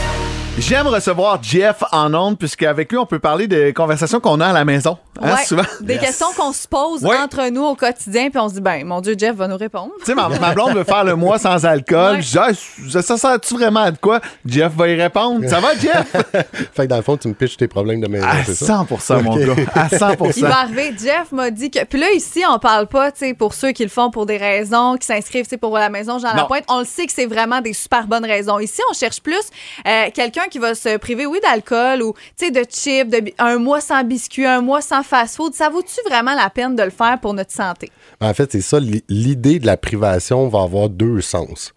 [0.57, 4.53] J'aime recevoir Jeff en ondes puisqu'avec lui, on peut parler des conversations qu'on a à
[4.53, 4.97] la maison.
[5.21, 5.63] Hein, Ouais, souvent.
[5.81, 7.17] Des questions qu'on se pose Ouais.
[7.17, 9.91] entre nous au quotidien, puis on se dit, ben, mon Dieu, Jeff va nous répondre.
[9.99, 12.15] Tu sais, ma, ma blonde veut faire le mois sans alcool.
[12.17, 12.21] Ouais.
[12.21, 12.49] Je dis, Ah,
[12.89, 14.19] ça, ça sert-tu vraiment à de quoi?
[14.45, 15.47] Jeff va y répondre.
[15.47, 16.11] Ça va, Jeff?
[16.73, 18.85] Fait que dans le fond, tu me pitches tes problèmes de maison, À c'est ça?
[18.99, 19.39] 100 mon Ok.
[19.45, 19.63] gars.
[19.73, 20.93] À 100 Il va arriver.
[20.99, 21.83] Jeff m'a dit que.
[21.85, 24.37] Puis là, ici, on parle pas, tu sais, pour ceux qui le font pour des
[24.37, 26.41] raisons, qui s'inscrivent, tu sais, pour la maison Jean Non.
[26.43, 26.63] Lapointe.
[26.67, 28.59] On le sait que c'est vraiment des super bonnes raisons.
[28.59, 29.41] Ici, on cherche plus
[29.87, 33.57] euh, quelqu'un qui va se priver, oui, d'alcool ou, tu sais, de chips, de, un
[33.57, 35.53] mois sans biscuits, un mois sans fast-food.
[35.53, 37.89] Ça vaut-tu vraiment la peine de le faire pour notre santé?
[38.19, 38.79] Ben, En fait, c'est ça.
[38.79, 41.73] l'i- L'idée de la privation va avoir deux sens.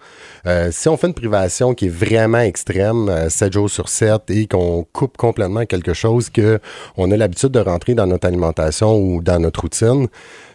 [0.46, 4.22] Euh, si on fait une privation qui est vraiment extrême, euh, 7 jours sur 7,
[4.30, 6.58] et qu'on coupe complètement quelque chose que
[6.96, 10.08] on a l'habitude de rentrer dans notre alimentation ou dans notre routine,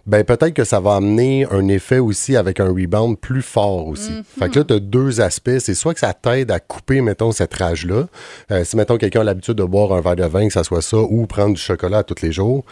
[0.10, 4.12] ben peut-être que ça va amener un effet aussi avec un rebound plus fort aussi.
[4.40, 5.60] Fait que là, tu as deux aspects.
[5.60, 8.08] C'est soit que ça t'aide à couper, mettons, cette rage-là.
[8.50, 10.82] Euh, si, mettons, quelqu'un a l'habitude de boire un verre de vin, que ça soit
[10.82, 12.66] ça, ou prendre du chocolat tous les jours,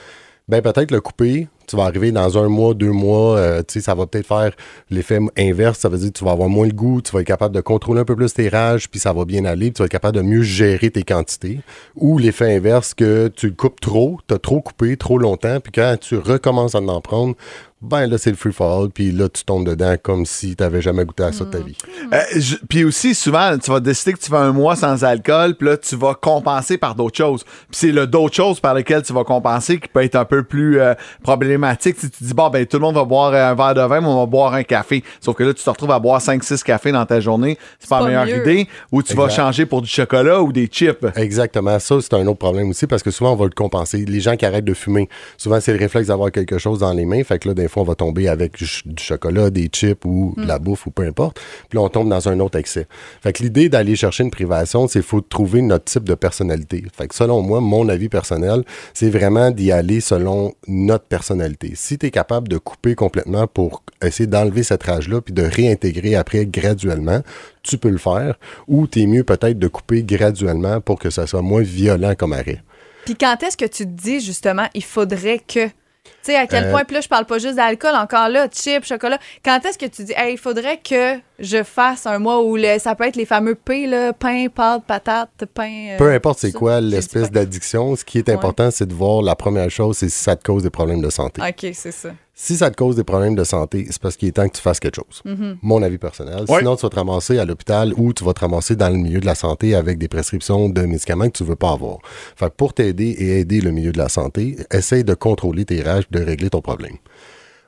[0.48, 1.48] ben peut-être le couper.
[1.68, 4.51] Tu vas arriver dans un mois, deux mois, euh, tu sais, ça va peut-être faire
[4.89, 5.80] l'effet inverse.
[5.80, 7.61] Ça veut dire que tu vas avoir moins le goût, tu vas être capable de
[7.61, 9.91] contrôler un peu plus tes rages, puis ça va bien aller, puis tu vas être
[9.91, 11.59] capable de mieux gérer tes quantités.
[11.97, 15.72] Ou l'effet inverse que tu le coupes trop, tu as trop coupé trop longtemps, puis
[15.74, 17.36] quand tu recommences à en prendre,
[17.80, 20.82] ben là, c'est le free fall, puis là, tu tombes dedans comme si tu n'avais
[20.82, 21.78] jamais goûté à ça de ta vie.
[22.11, 25.53] Euh, je- Puis aussi, souvent, tu vas décider que tu vas un mois sans alcool,
[25.53, 27.43] puis là, tu vas compenser par d'autres choses.
[27.43, 30.41] Puis c'est le d'autres choses par lesquelles tu vas compenser qui peut être un peu
[30.41, 31.57] plus euh, problématique.
[31.80, 34.01] Si tu te dis, bon, ben, tout le monde va boire un verre de vin,
[34.01, 35.03] mais on va boire un café.
[35.22, 37.58] Sauf que là, tu te retrouves à boire 5-6 cafés dans ta journée.
[37.80, 38.51] C'est pas la pas meilleure mieux.
[38.51, 38.68] idée.
[38.91, 41.05] Ou tu vas changer pour du chocolat ou des chips.
[41.16, 41.80] Exactement.
[41.80, 44.05] Ça, c'est un autre problème aussi parce que souvent, on va le compenser.
[44.05, 47.05] Les gens qui arrêtent de fumer, souvent, c'est le réflexe d'avoir quelque chose dans les
[47.05, 47.24] mains.
[47.24, 50.03] Fait que là, des fois, on va tomber avec du, ch- du chocolat, des chips
[50.05, 51.39] ou de la bouffe ou peu importe.
[51.70, 52.88] Puis là, on tombe dans un autre excès.
[53.22, 56.84] Fait que l'idée d'aller chercher une privation, c'est qu'il faut trouver notre type de personnalité.
[56.95, 61.47] Fait que selon moi, mon avis personnel, c'est vraiment d'y aller selon notre personnalité.
[61.76, 66.16] Si tu es capable de couper complètement pour essayer d'enlever cette rage-là puis de réintégrer
[66.16, 67.22] après graduellement,
[67.64, 68.38] tu peux le faire.
[68.68, 72.34] Ou tu es mieux peut-être de couper graduellement pour que ça soit moins violent comme
[72.34, 72.64] arrêt.
[73.06, 75.68] Puis quand est-ce que tu te dis, justement, il faudrait que.
[75.68, 78.48] Tu sais, à quel Euh, point, puis là, je parle pas juste d'alcool, encore là,
[78.50, 79.20] chips, chocolat.
[79.43, 82.80] Quand est-ce que tu dis, hey, il faudrait que je fasse un mois où le-
[82.80, 85.90] ça peut être les fameux P, là, pain, pâte, patate, pain.
[85.92, 89.36] euh, Peu importe c'est quoi l'espèce d'addiction, ce qui est important, c'est de voir la
[89.36, 91.42] première chose, c'est si ça te cause des problèmes de santé.
[91.42, 92.10] OK, c'est ça.
[92.40, 94.62] Si ça te cause des problèmes de santé, c'est parce qu'il est temps que tu
[94.62, 95.22] fasses quelque chose.
[95.26, 95.58] Mhm.
[95.64, 96.46] Mon avis personnel.
[96.48, 96.60] Ouais.
[96.60, 99.20] Sinon, tu vas te ramasser à l'hôpital ou tu vas te ramasser dans le milieu
[99.20, 101.98] de la santé avec des prescriptions de médicaments que tu veux pas avoir.
[102.36, 105.82] Fait que pour t'aider et aider le milieu de la santé, essaye de contrôler tes
[105.82, 106.98] rages, de régler ton problème.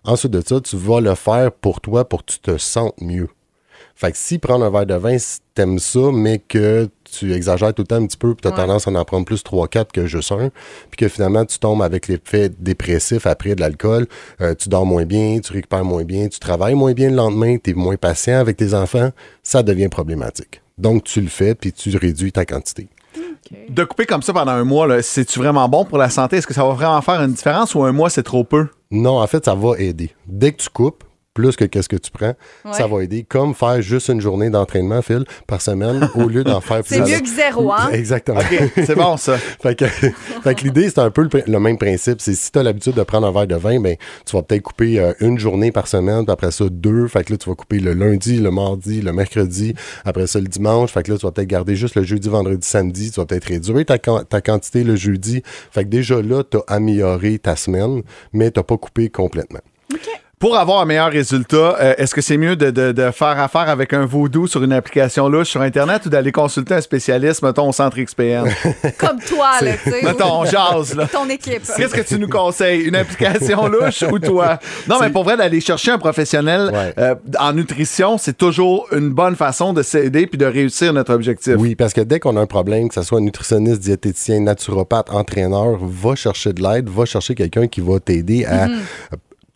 [0.03, 3.27] Ensuite de ça, tu vas le faire pour toi pour que tu te sentes mieux.
[4.01, 7.73] Fait que si prendre un verre de vin, si t'aimes ça, mais que tu exagères
[7.73, 8.55] tout le temps un petit peu, puis tu as Ouais.
[8.55, 10.51] tendance à en prendre plus 3-4 que juste un,
[10.89, 14.07] puis que finalement tu tombes avec l'effet dépressif après de l'alcool,
[14.39, 17.57] euh, tu dors moins bien, tu récupères moins bien, tu travailles moins bien le lendemain,
[17.61, 19.09] tu es moins patient avec tes enfants,
[19.43, 20.61] ça devient problématique.
[20.77, 22.87] Donc tu le fais, puis tu réduis ta quantité.
[23.67, 26.37] De couper comme ça pendant un mois, là, c'est-tu vraiment bon pour la santé?
[26.37, 28.67] Est-ce que ça va vraiment faire une différence ou un mois, c'est trop peu?
[28.91, 30.11] Non, en fait, ça va aider.
[30.25, 31.03] Dès que tu coupes,
[31.33, 32.33] plus que qu'est-ce que tu prends,
[32.65, 32.73] Ouais.
[32.73, 33.23] ça va aider.
[33.27, 37.19] Comme faire juste une journée d'entraînement, Phil, par semaine, au lieu d'en faire C'est plusieurs.
[37.19, 37.89] mieux que zéro, hein?
[37.93, 38.39] Exactement.
[38.39, 39.37] OK, c'est bon, ça.
[39.61, 42.19] fait que, fait que l'idée, c'est un peu le, même principe.
[42.19, 44.63] C'est si tu as l'habitude de prendre un verre de vin, ben, tu vas peut-être
[44.63, 47.07] couper euh, une journée par semaine, puis après ça, deux.
[47.07, 49.75] Fait que là, tu vas couper le lundi, le mardi, le mercredi,
[50.05, 50.91] après ça, le dimanche.
[50.91, 53.11] Fait que là, tu vas peut-être garder juste le jeudi, vendredi, samedi.
[53.11, 55.43] Tu vas peut-être réduire ta, ta quantité le jeudi.
[55.71, 58.01] Fait que déjà là, tu as amélioré ta semaine,
[58.33, 59.59] mais tu pas coupé complètement.
[60.39, 63.67] Pour avoir un meilleur résultat, euh, est-ce que c'est mieux de, de- de faire affaire
[63.67, 67.67] avec un vaudou sur une application louche sur Internet ou d'aller consulter un spécialiste, mettons,
[67.67, 68.45] au centre XPN?
[68.97, 70.01] Comme toi, là, tu sais.
[70.01, 71.07] Mettons, on jase, là.
[71.07, 71.63] Ton équipe.
[71.75, 72.83] Qu'est-ce que tu nous conseilles?
[72.83, 74.59] Une application louche ou toi?
[74.87, 79.35] Non, mais pour vrai, d'aller chercher un professionnel euh, en nutrition, c'est toujours une bonne
[79.35, 81.55] façon de s'aider puis de réussir notre objectif.
[81.57, 85.77] Oui, parce que dès qu'on a un problème, que ce soit nutritionniste, diététicien, naturopathe, entraîneur,
[85.81, 88.79] va chercher de l'aide, va chercher quelqu'un qui va t'aider à Mhm.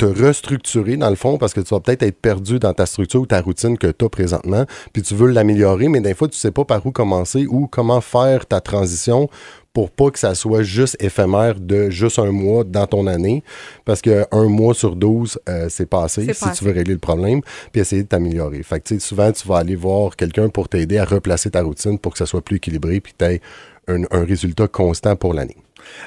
[0.04, 3.22] Te restructurer dans le fond parce que tu vas peut-être être perdu dans ta structure
[3.22, 6.38] ou ta routine que tu as présentement, puis tu veux l'améliorer, mais des fois, tu
[6.38, 9.30] sais pas par où commencer ou comment faire ta transition
[9.72, 13.44] pour pas que ça soit juste éphémère de juste un mois dans ton année,
[13.86, 16.58] parce que un mois sur 12, euh, c'est passé si passé.
[16.58, 17.42] tu veux régler le problème,
[17.72, 18.62] puis essayer de t'améliorer.
[18.62, 21.64] Fait que, tu sais, souvent, tu vas aller voir quelqu'un pour t'aider à replacer ta
[21.64, 23.42] routine pour que ça soit plus équilibré, puis que tu aies
[23.88, 25.58] un, un résultat constant pour l'année.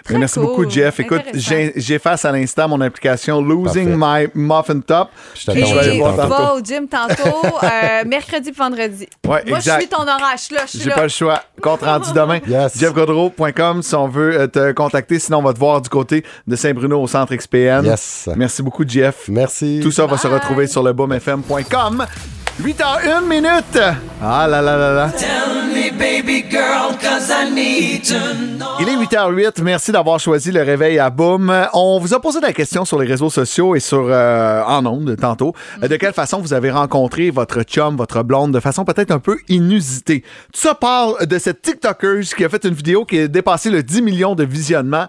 [0.09, 0.43] Merci cool.
[0.49, 0.99] beaucoup, Jeff.
[1.01, 1.51] Écoute, Intéressant.
[1.51, 5.11] j'ai j'ai face à l'instant mon application Losing My Muffin Top.
[5.35, 6.59] Je Et Je vais aller voir va tantôt.
[6.59, 9.07] au gym tantôt, euh, mercredi puis vendredi.
[9.27, 9.75] Ouais, Moi, exact.
[9.75, 10.63] je suis ton orage, là.
[10.75, 11.43] J'ai pas le choix.
[11.61, 12.39] Compte rendu demain.
[12.49, 12.79] Yes.
[12.79, 15.19] JeffGodreau.com si on veut euh, te contacter.
[15.19, 17.85] Sinon, on va te voir du côté de Saint-Bruno au centre XPN.
[17.85, 18.31] Yes.
[18.35, 19.29] Merci beaucoup, Jeff.
[19.29, 19.81] Merci.
[19.83, 22.07] Tout ça va se retrouver sur le boomfm.com.
[22.63, 23.79] 8h01 minute.
[24.23, 25.11] Ah là là là là.
[25.11, 28.15] Tell me, baby girl, cause I need to
[28.57, 28.67] know.
[28.81, 29.63] Il est 8h08.
[29.63, 31.53] Merci d'avoir choisi le réveil à Boom.
[31.75, 35.17] On vous a posé la question sur les réseaux sociaux et sur euh, en ondes
[35.21, 35.53] tantôt.
[35.83, 39.19] Euh, De quelle façon vous avez rencontré votre chum, votre blonde, de façon peut-être un
[39.19, 40.23] peu inusitée?
[40.53, 43.83] Tout ça parle de cette TikToker qui a fait une vidéo qui a dépassé le
[43.83, 45.07] 10 millions de visionnements.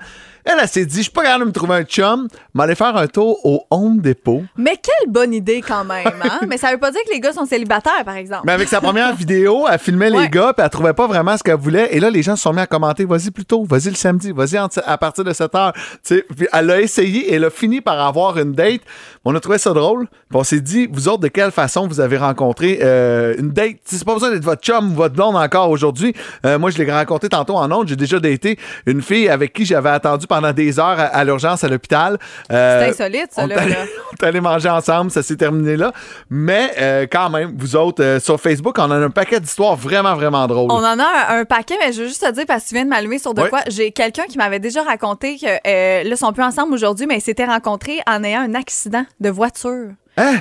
[0.49, 2.75] Elle, elle s'est dit, je suis pas capable de me trouver un chum, mais aller
[2.75, 4.43] faire un tour au Home Depot.
[4.55, 6.39] Mais quelle bonne idée quand même, hein?
[6.47, 8.43] Mais ça veut pas dire que les gars sont célibataires, par exemple.
[8.45, 11.43] Mais avec sa première vidéo, elle filmait les gars, puis elle trouvait pas vraiment ce
[11.43, 11.89] qu'elle voulait.
[11.91, 14.31] Et là, les gens se sont mis à commenter, vas-y plus tôt, vas-y le samedi,
[14.31, 15.73] vas-y à partir de 7 heures.
[15.73, 18.81] Tu sais, puis elle a essayé et elle a fini par avoir une date.
[19.25, 20.07] On a trouvé ça drôle.
[20.29, 23.77] Puis on s'est dit, vous autres, de quelle façon vous avez rencontré euh, une date?
[23.83, 26.13] C'est pas besoin d'être votre chum ou votre blonde encore aujourd'hui.
[26.45, 27.89] Euh, moi, je l'ai rencontré tantôt en ondes.
[27.89, 31.63] J'ai déjà daté une fille avec qui j'avais attendu pendant des heures à, à l'urgence
[31.63, 32.17] à l'hôpital.
[32.51, 33.55] Euh, C'est insolite, ça, on là.
[34.21, 35.91] on est allé manger ensemble, ça s'est terminé là.
[36.29, 40.15] Mais euh, quand même, vous autres, euh, sur Facebook, on a un paquet d'histoires vraiment,
[40.15, 40.71] vraiment drôles.
[40.71, 42.75] On en a un, un paquet, mais je veux juste te dire, parce que tu
[42.75, 43.49] viens de m'allumer sur de Ouais.
[43.49, 43.59] quoi.
[43.67, 47.17] J'ai quelqu'un qui m'avait déjà raconté que, euh, là, ils sont plus ensemble aujourd'hui, mais
[47.17, 49.89] ils s'étaient rencontrés en ayant un accident de voiture.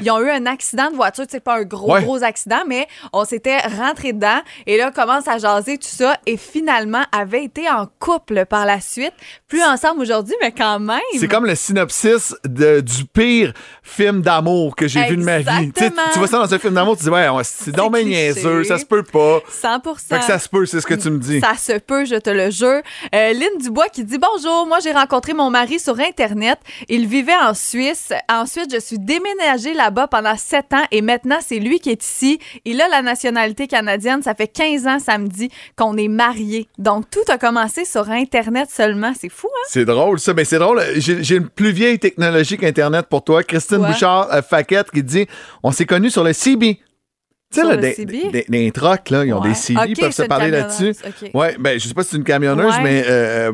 [0.02, 1.98] Ils ont eu un accident de voiture, c'est pas un gros, Hein?
[2.00, 2.02] Ouais.
[2.04, 6.36] gros accident, mais on s'était rentré dedans et là, commence à jaser tout ça et
[6.36, 9.12] finalement, avait été en couple par la suite.
[9.48, 10.98] Plus ensemble aujourd'hui, mais quand même.
[11.18, 13.52] C'est comme le synopsis de- du pire
[13.82, 15.44] film d'amour que j'ai vu de ma vie.
[15.46, 16.02] Tu sais, Exactement.
[16.12, 18.04] Tu vois ça dans un film d'amour, tu dis, ouais, c'est cliché.
[18.04, 19.40] niaiseux, ça se peut pas.
[19.48, 21.40] 100 Fait que ça se peut, c'est ce que tu me dis.
[21.40, 22.80] Ça se peut, je te le jure.
[23.14, 26.58] Euh, Lynn Dubois qui dit Bonjour, moi j'ai rencontré mon mari sur Internet.
[26.88, 28.12] Il vivait en Suisse.
[28.28, 32.38] Ensuite, je suis déménagée là-bas pendant sept ans et maintenant c'est lui qui est ici.
[32.64, 34.22] Il a la nationalité canadienne.
[34.22, 36.68] Ça fait 15 ans samedi qu'on est mariés.
[36.78, 39.12] Donc tout a commencé sur Internet seulement.
[39.18, 39.66] C'est fou, hein?
[39.68, 40.34] C'est drôle, ça.
[40.34, 40.82] Mais c'est drôle.
[40.96, 43.42] J'ai une plus vieille technologie qu'Internet pour toi.
[43.42, 43.78] Christine?
[43.78, 45.26] Bouchard euh, Faquette qui dit
[45.62, 46.80] On s'est connus sur le CB.
[47.54, 49.50] Tu sais, des, des, des trucks, là, ils ont Ouais.
[49.50, 50.90] des CB, ils peuvent se parler là-dessus.
[51.06, 51.30] ok.
[51.32, 52.82] Ouais, ben, je sais pas si c'est une camionneuse, Ouais.
[52.82, 53.52] mais euh,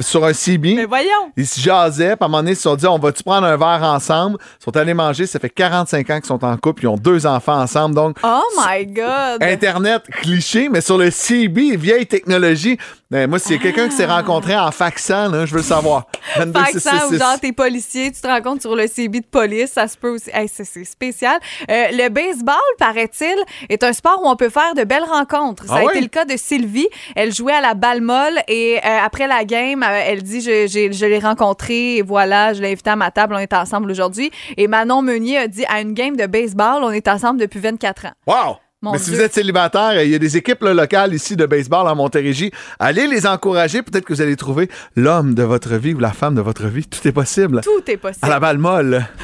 [0.00, 0.74] sur un CB.
[0.74, 1.32] Mais voyons!
[1.36, 3.46] Ils se jasaient, puis à un moment donné, ils se sont dit, on va-tu prendre
[3.46, 4.38] un verre ensemble?
[4.60, 7.26] Ils sont allés manger, ça fait 45 ans qu'ils sont en couple, ils ont deux
[7.26, 9.40] enfants ensemble, donc Oh my God!
[9.40, 12.76] Internet cliché, mais sur le CB, vieille technologie.
[13.10, 15.62] Ben, moi, s'il y a quelqu'un qui s'est rencontré en faxant, là, je veux le
[15.62, 16.04] savoir.
[16.36, 19.88] 22 Faxant ou genre t'es policier, tu te rencontres sur le CB de police, ça
[19.88, 20.28] se peut aussi.
[20.30, 21.40] Hey, c'est, spécial.
[21.70, 23.34] Euh, le baseball, paraît-il,
[23.70, 25.64] est un sport où on peut faire de belles rencontres.
[25.66, 26.88] Ça Ah a été le cas de Sylvie.
[27.16, 31.06] Elle jouait à la balle molle et euh, après la game, euh, elle dit je
[31.06, 34.30] l'ai rencontré et voilà, je l'ai invité à ma table, on est ensemble aujourd'hui.
[34.58, 38.04] Et Manon Meunier a dit à une game de baseball, on est ensemble depuis 24
[38.04, 38.12] ans.
[38.26, 38.58] Wow!
[38.80, 41.46] Mon Mais si vous êtes célibataire, il y a des équipes là, locales ici de
[41.46, 42.52] baseball en Montérégie.
[42.78, 43.82] Allez les encourager.
[43.82, 46.86] Peut-être que vous allez trouver l'homme de votre vie ou la femme de votre vie.
[46.86, 47.60] Tout est possible.
[47.62, 48.24] Tout est possible.
[48.24, 49.04] À la balle molle.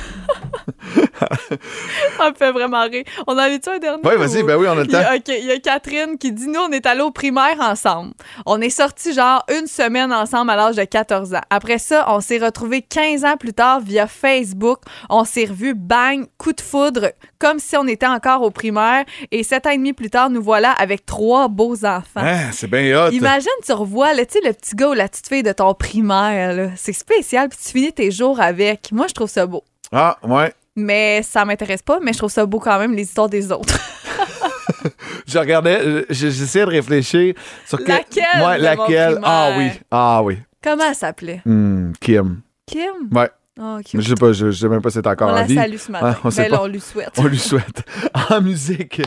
[2.19, 3.05] Ça me fait vraiment rire.
[3.29, 4.03] On en a-tu un dernier?
[4.05, 5.33] Oui, vas-y, ben oui, on a le Il y a- temps.
[5.39, 8.13] Il y a Catherine qui dit Nous, on est allés au primaire ensemble.
[8.47, 11.41] On est sortis genre une semaine ensemble à l'âge de 14 ans.
[11.51, 14.81] Après ça, on s'est retrouvés 15 ans plus tard via Facebook.
[15.11, 19.05] On s'est revus, bang, coup de foudre, comme si on était encore au primaire.
[19.31, 22.03] Et sept ans et demi plus tard, nous voilà avec trois beaux enfants.
[22.17, 23.11] Hein, c'est bien hot.
[23.13, 26.71] Imagine, tu revois sais, le petit gars ou la petite fille de ton primaire.
[26.77, 28.91] C'est spécial, puis tu finis tes jours avec.
[28.91, 29.63] Moi, je trouve ça beau.
[29.93, 30.53] Ah, ouais.
[30.77, 33.79] Mais ça m'intéresse pas, mais je trouve ça beau quand même, les histoires des autres.
[35.27, 37.35] Je regardais, euh, j'essayais de réfléchir
[37.67, 39.19] sur que- Laquelle mon laquelle?
[39.23, 39.71] Ah oui.
[39.91, 40.39] Ah oui.
[40.63, 41.41] Comment elle s'appelait?
[41.47, 42.41] Hmm, Kim.
[42.67, 43.09] Kim?
[43.11, 43.31] Ouais.
[43.61, 43.79] Oh.
[43.95, 45.43] Mais Je sais pas, je, je sais même pas si c'est encore On en la
[45.45, 45.55] vie.
[45.55, 46.11] salue ce matin.
[46.11, 47.11] Ouais, on Ben là, on lui souhaite.
[47.17, 47.83] On lui souhaite.
[48.31, 49.03] En musique.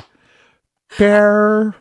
[0.97, 1.71] Père.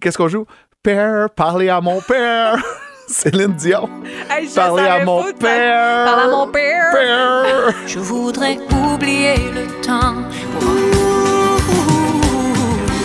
[0.00, 0.46] Qu'est-ce qu'on joue?
[0.82, 2.56] Père, parlez à mon père.
[3.06, 3.88] Céline Dion.
[4.30, 6.04] Hey, je Parlez à mon de- père.
[6.06, 6.92] Parle à mon père.
[6.92, 7.74] Père.
[7.86, 10.14] Je voudrais oublier le temps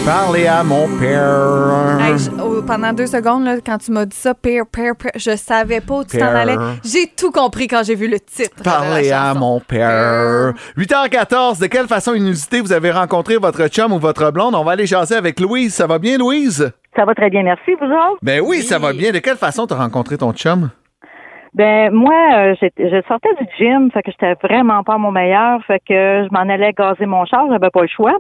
[0.09, 1.99] Parlez à mon père.
[2.01, 5.11] Hey, je- oh, pendant deux secondes, là, quand tu m'as dit ça, père, père, père,
[5.15, 6.55] je savais pas où tu t'en allais.
[6.83, 8.63] J'ai tout compris quand j'ai vu le titre.
[8.63, 10.53] Parlez à mon père.
[10.75, 14.55] 8h14, de quelle façon inusitée vous avez rencontré votre chum ou votre blonde?
[14.55, 15.75] On va aller jaser avec Louise.
[15.75, 16.73] Ça va bien, Louise?
[16.95, 18.17] Ça va très bien, merci, vous autres?
[18.23, 19.11] Ben oui, ça va bien.
[19.11, 20.71] De quelle façon t'as rencontré ton chum?
[21.53, 25.59] Ben moi, euh, je sortais du gym, fait que j'étais vraiment pas à mon meilleur,
[25.67, 25.93] fait que
[26.25, 28.15] je m'en allais gazer mon char, j'avais pas le choix.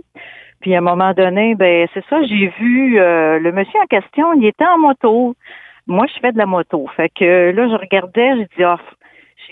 [0.61, 4.33] Puis à un moment donné, ben c'est ça, j'ai vu euh, le monsieur en question,
[4.33, 5.35] il était en moto.
[5.87, 8.77] Moi, je fais de la moto, fait que là, je regardais, j'ai dit, ah,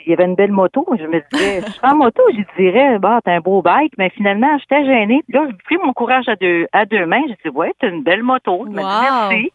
[0.05, 0.85] il y avait une belle moto.
[0.97, 4.09] Je me disais, je serais en moto, je dirais, bah, t'as un beau bike, mais
[4.11, 5.21] finalement, j'étais gênée.
[5.27, 7.23] Puis là, j'ai pris mon courage à deux, à deux mains.
[7.27, 8.65] J'ai dit, ouais, t'as une belle moto.
[8.65, 9.01] Je me dis, Wow.
[9.29, 9.51] merci.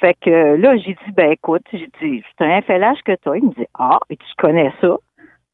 [0.00, 3.34] Fait que là, j'ai dit, ben écoute, j'ai dit, c'est un FLH que t'as.
[3.36, 4.96] Il me dit, ah, et tu connais ça?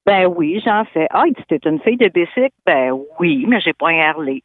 [0.04, 1.06] Ben oui, j'en fais.
[1.10, 2.50] Ah, il dit, t'es une fille de bicycle?
[2.66, 4.42] Ben oui, mais j'ai pas un Harley.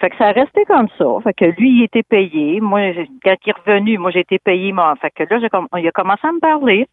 [0.00, 1.04] Fait que ça a resté comme ça.
[1.22, 2.60] Fait que lui, il était payé.
[2.60, 2.92] Moi,
[3.24, 4.72] quand il est revenu, moi, j'ai été payé.
[4.72, 4.94] Moi.
[5.00, 5.38] Fait que là,
[5.78, 6.86] il a commencé à me parler.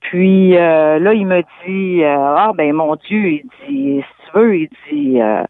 [0.00, 4.38] Puis euh, là, il me dit, euh, ah ben mon Dieu, il dit, si tu
[4.38, 5.44] veux, il dit, euh,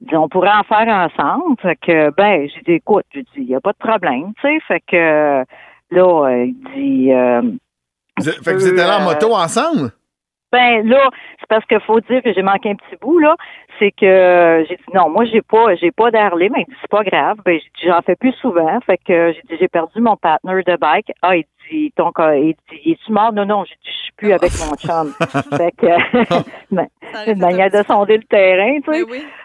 [0.00, 1.56] il dit, on pourrait en faire ensemble.
[1.62, 4.48] Fait que, ben, j'ai dit, écoute, j'ai dit, il n'y a pas de problème, tu
[4.48, 4.58] sais.
[4.66, 5.44] Fait que,
[5.92, 7.42] là, il dit, euh,
[8.18, 9.92] Vous êtes- fait que vous étiez là en moto ensemble?
[10.54, 13.34] Ben là, c'est parce qu'il faut dire que j'ai manqué un petit bout là.
[13.80, 17.02] C'est que euh, j'ai dit non, moi j'ai pas, j'ai pas il dit c'est pas
[17.02, 17.38] grave.
[17.44, 18.78] Ben j'ai dit j'en fais plus souvent.
[18.86, 21.10] Fait que euh, j'ai dit j'ai perdu mon partner de bike.
[21.22, 23.32] Ah il dit ton il dit es-tu mort?
[23.32, 25.12] Non non, j'ai dit je suis plus avec mon chum.
[25.58, 26.86] fait que ben,
[27.24, 29.04] c'est une manière de sonder le terrain, tu sais.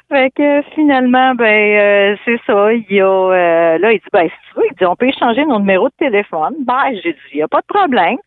[0.09, 2.71] Fait que finalement, ben euh, c'est ça.
[2.71, 5.07] Il y a euh, là, il dit ben si tu veux, il dit on peut
[5.07, 6.53] échanger nos numéros de téléphone.
[6.67, 8.17] Ben j'ai dit il y a pas de problème.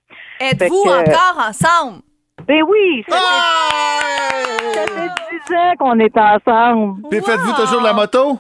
[0.40, 2.02] Êtes-vous que- encore ensemble?
[2.46, 5.10] Ben oui, ça fait, ça fait
[5.48, 7.02] 10 ans qu'on est ensemble.
[7.10, 8.38] Puis faites-vous toujours de la moto?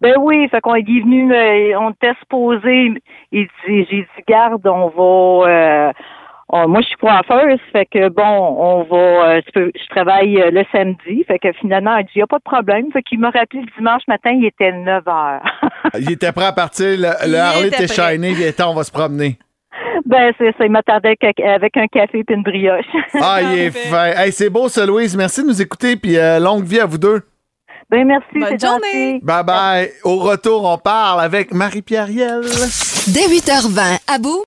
[0.00, 2.92] Ben oui, fait qu'on est venu, euh, on était supposé,
[3.32, 5.92] il dit, j'ai dit, garde, on va, euh,
[6.50, 10.40] on- moi je suis coiffeuse, fait que bon, on va, euh, tu peux- je travaille
[10.40, 13.18] euh, le samedi, fait que finalement, il dit, y a pas de problème, fait qu'il
[13.18, 15.42] m'a rappelé le dimanche matin, il était 9 heures.
[15.98, 18.84] Il était prêt à partir, le, le Il Harley était shiny, il était, on va
[18.84, 19.36] se promener.
[20.06, 22.84] Ben c'est ça, il m'attendait avec, avec un café et une brioche.
[23.20, 24.12] Ah, il est fin.
[24.16, 25.16] Hey, c'est beau, ça, Louise.
[25.16, 27.22] Merci de nous écouter, puis euh, longue vie à vous deux.
[27.90, 29.20] Ben merci, Bonne c'est gentil.
[29.22, 29.90] Bye bye.
[30.04, 32.42] Au retour, on parle avec Marie-Pierre Riel.
[32.42, 34.44] Dès 8h20, à bout,